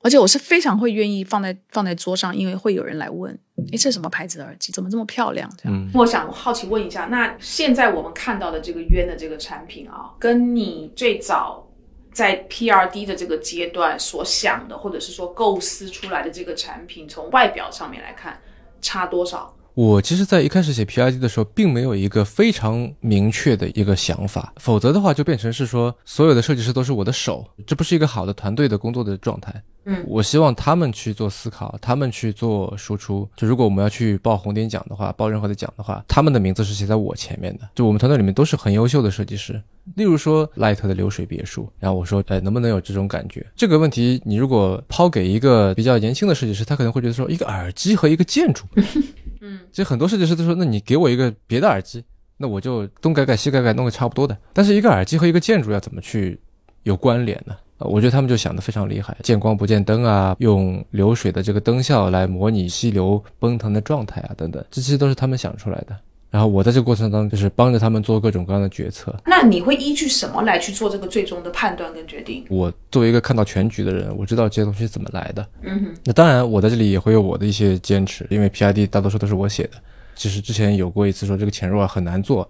[0.06, 3.36] 而且我是非常会愿意放在放在桌上，因为会有人来问，
[3.72, 4.72] 哎，这什么牌子的耳机？
[4.72, 5.50] 怎么这么漂亮？
[5.60, 11.68] 这样，我想好奇问一下，那现在我们看到的这个渊的这个产品啊，跟你最早
[12.12, 18.38] 在 P R D 的这个阶段所想的，或者是说构思出来的这个产品，从外表上面来看，
[18.80, 19.55] 差多少？
[19.76, 29.62] 我其实，在一开始写 P I D 的时候，并没有一个非常明确的一个想法，否则的话，就变成是说，所有的设计师都是我的手，这不是一个好的团队的工作的状态。
[29.84, 33.28] 嗯，我希望他们去做思考，他们去做输出。
[33.36, 37.68] 就如果我们要去报红点奖的话，报任何的奖的话，他们的名字是写在我前面的。
[37.74, 39.62] 就我们团队里面都是很优秀的设计师，
[39.94, 43.44] 例如说 Light 的流水别墅，然后我说，哎，能不能有这种感觉？
[43.54, 48.64] 这个问题，你如果抛给一个比较年轻的设计师，他可能会觉得说，一个耳机和一个建筑。
[49.40, 52.04] 嗯，其实很多设计师都说，那你给我一个别的耳机，
[52.36, 54.36] 那我就东改改西改改弄个差不多的。
[54.52, 56.40] 但是一个耳机和一个建筑要怎么去
[56.82, 57.56] 有关联呢？
[57.78, 65.94] 我觉得他们就想的非常厉害，见光不见灯啊，用流水的这个灯效来模拟溪流奔腾的状态啊，等等，这些都是他们想出来的。
[66.28, 69.14] 然后我在这个过程当中，就是帮着他们做各种各样的决策。
[69.24, 72.44] 那你会依据什么来去做这个最终的判断跟决定？
[72.50, 75.48] 我作为一个看到全局的人，我知道这些东西怎么来的。
[75.62, 75.94] 嗯哼。
[76.04, 79.72] 那当然，我在这里也会有我的一些坚持，因为 PID 大多数都是我写的。
[80.14, 82.46] 其实之前有过一次说这个潜入啊很难做，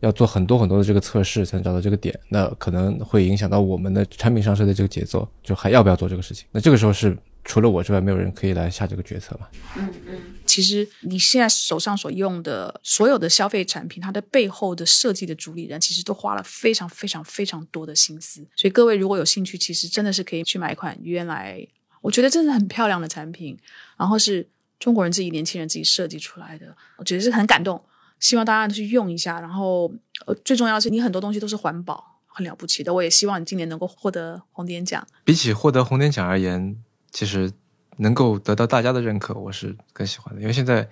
[0.00, 6.46] 要做很多很多的这个测试才能找到这个点，那可能会影响到我们的产品上市的这个节奏，就还要不要做这个事情？
[6.50, 7.16] 那这个时候是。
[7.44, 9.48] 除了我之外，没有人可以来下这个决策嘛？
[9.76, 18.46] 嗯嗯，其实你现在手上所用的所有的消费产品，它的背后的设计的主理人，其实都花了非常非常非常多的心思。
[18.54, 21.66] 所以各位如果有兴趣，其实真的是可以去买一款原来
[22.02, 23.58] 我觉得真的很漂亮的产品，
[23.96, 24.46] 然后是
[24.78, 27.82] 中国人自己年轻人自己设计出来的，我觉得是很感动。
[28.20, 29.40] 希望大家去用一下。
[29.40, 29.90] 然后
[30.26, 32.92] 呃，最重要是你很多东西都是环保，很了不起的。
[32.92, 35.06] 我也希望你今年能够获得红点奖。
[35.24, 36.76] 比起获得红点奖而言。
[37.10, 37.50] 其实
[37.98, 40.40] 能够得到大家的认可，我是更喜欢的。
[40.40, 40.88] 因为现在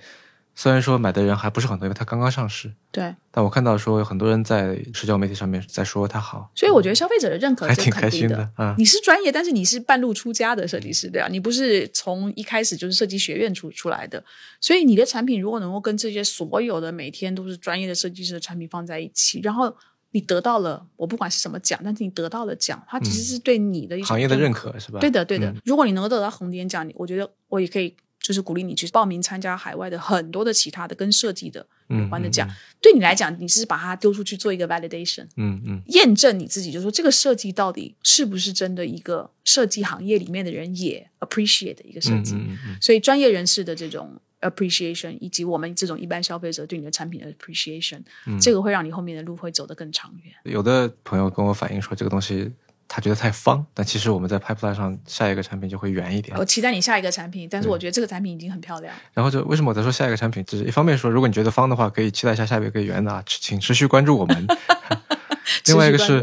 [0.54, 2.72] 虽然说买的人还不是很多，因为它刚刚上市。
[2.90, 3.14] 对。
[3.30, 8.74] 但我看到说有很多人在社交媒体上面在说它好，所以我觉得消费者的认可还挺开心的啊。
[8.76, 14.24] 你是专业，但是你是半路出家的设计师，对啊，你不是从一开始就是设计学院出出来的，
[14.60, 19.76] 所以你的产品如果能够跟这些所有的每天都是专业的设计师的产品放在一起，然后。
[20.11, 24.98] 你得到了，我不管是什么奖，但是你得到了奖，它其实是对你的一行业的认可，是吧？
[25.00, 25.54] 对的，对的。
[25.64, 32.48] 如果你能够得到红点奖，我觉得我也可以，就是鼓励你去报名参加海外的很多的其他的跟设计的有关的奖。
[32.80, 42.34] 对你来讲，你是把它丢出去做一个 validation，嗯嗯，验证你自己，就说这个设计到底是不是真的一个设计行业里面的人也 appreciate 的一个设计。
[42.80, 44.18] 所以专业人士的这种。
[44.41, 50.34] Appreciation 以及我们这种一般消费者对你的产品的 appreciation，嗯这个会让你后面的路会走得更长远。
[50.45, 52.51] 有的朋友跟我反映说，这个东西
[52.86, 56.36] 他觉得太方，但其实我们在 pipeline 上下一个产品就会圆一点。
[56.39, 58.95] 我期待你下一个产品，但是我觉得这个产品已经很漂亮。
[59.12, 60.45] 然后就为什么我在说下一个产品？
[60.45, 64.47] 就是一方面说，如果你觉得方的话，可以期待一下下一个圆的啊，请持续关注我们。
[65.66, 66.22] 另外一个是。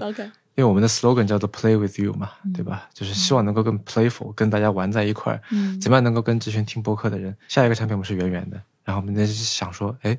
[0.56, 2.88] 因为我们的 slogan 叫做 Play with you 嘛，对吧？
[2.93, 5.41] 就是希望能够更 playful，跟大家玩在一块儿。
[5.51, 7.36] 嗯，怎么样能够跟这群听播客的人？
[7.47, 10.18] 下一个产品我们是圆圆的，然后我们在想说，哎，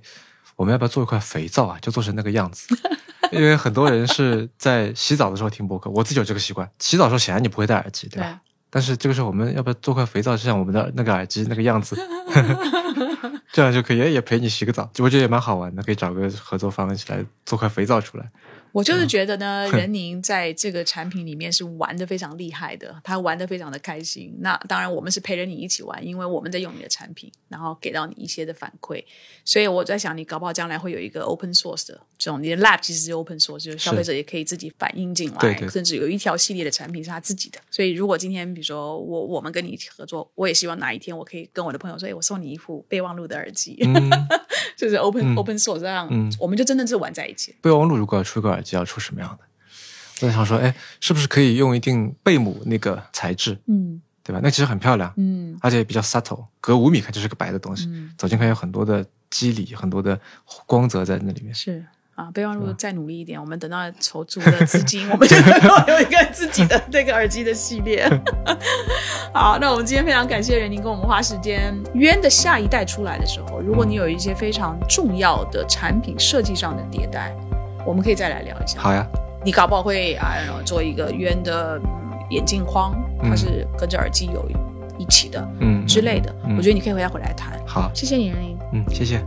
[0.55, 1.79] 我们要不要做一块肥皂啊？
[1.81, 2.67] 就做成那个样子。
[3.33, 6.71] 因为很多人是在洗澡的时候听播客，我自己有这个习惯。
[6.79, 8.41] 洗澡的时候显然你不会戴耳机，对吧？
[8.69, 11.97] 但是这个时候我们要不要做块肥皂，就像我们的那个耳机那个样子？
[13.53, 18.31] 这样就可以也陪你洗个澡，我觉得也蛮好玩的，可以找个合作方一起来做块肥皂出来。
[18.77, 24.37] 我就是觉得呢，任宁在这个产品里面是玩的非常厉害的，他玩的非常的开心。
[24.41, 29.03] 那当然，我们是陪着你一起玩，因为我们在用你的产品，然后给到你一些的反馈。
[29.47, 37.59] 所以我在想，你搞不好将来会有一个 open source 的这种，你的 lab 其实是 open source，就是消费者也可以自己反映进来，甚至有一条系列的产品是他自己的。
[37.71, 43.79] 所以如果今天比如说我我们跟你一起合作，我也希望哪一天我可以跟我的朋友说，哎，我送你一副备忘录的耳机，
[44.77, 46.07] 就是 open open source 这样，
[46.39, 47.55] 我们就真的是玩在一起。
[47.63, 49.45] 备忘录如果要出个耳机要出什么样的？
[50.23, 53.59] 我在想说，哎，是不是可以用一定贝母那个材质？
[53.67, 54.41] 嗯，对吧？
[54.43, 57.87] 那其实很漂亮，嗯，而且比较 subtle，隔五米看就是个白的东西，
[58.17, 60.19] 走近看有很多的肌理，很多的
[60.65, 61.55] 光泽在那里面。
[61.55, 68.09] 是啊，备忘录再努力一点，我们等到筹足了资金，我们就 能够有一个自己的那个耳机的系列。
[69.35, 71.79] 好，那我们今天非常感谢任宁跟我们花时间。
[71.93, 77.37] 渊的下一代出来的时候，如果你有一些非常重要的产品设计上的迭代。
[77.87, 78.81] 我们可以再来聊一下。
[78.81, 79.07] 好呀，
[79.45, 80.35] 你搞不好会啊
[80.65, 81.81] 做一个圆的
[82.31, 84.47] 眼镜框，它是跟着耳机有
[84.99, 86.35] 一起的，嗯之类的。
[86.57, 87.59] 我觉得你可以回来回来谈。
[87.67, 88.57] 好，谢谢你。
[88.73, 89.23] 嗯，谢谢。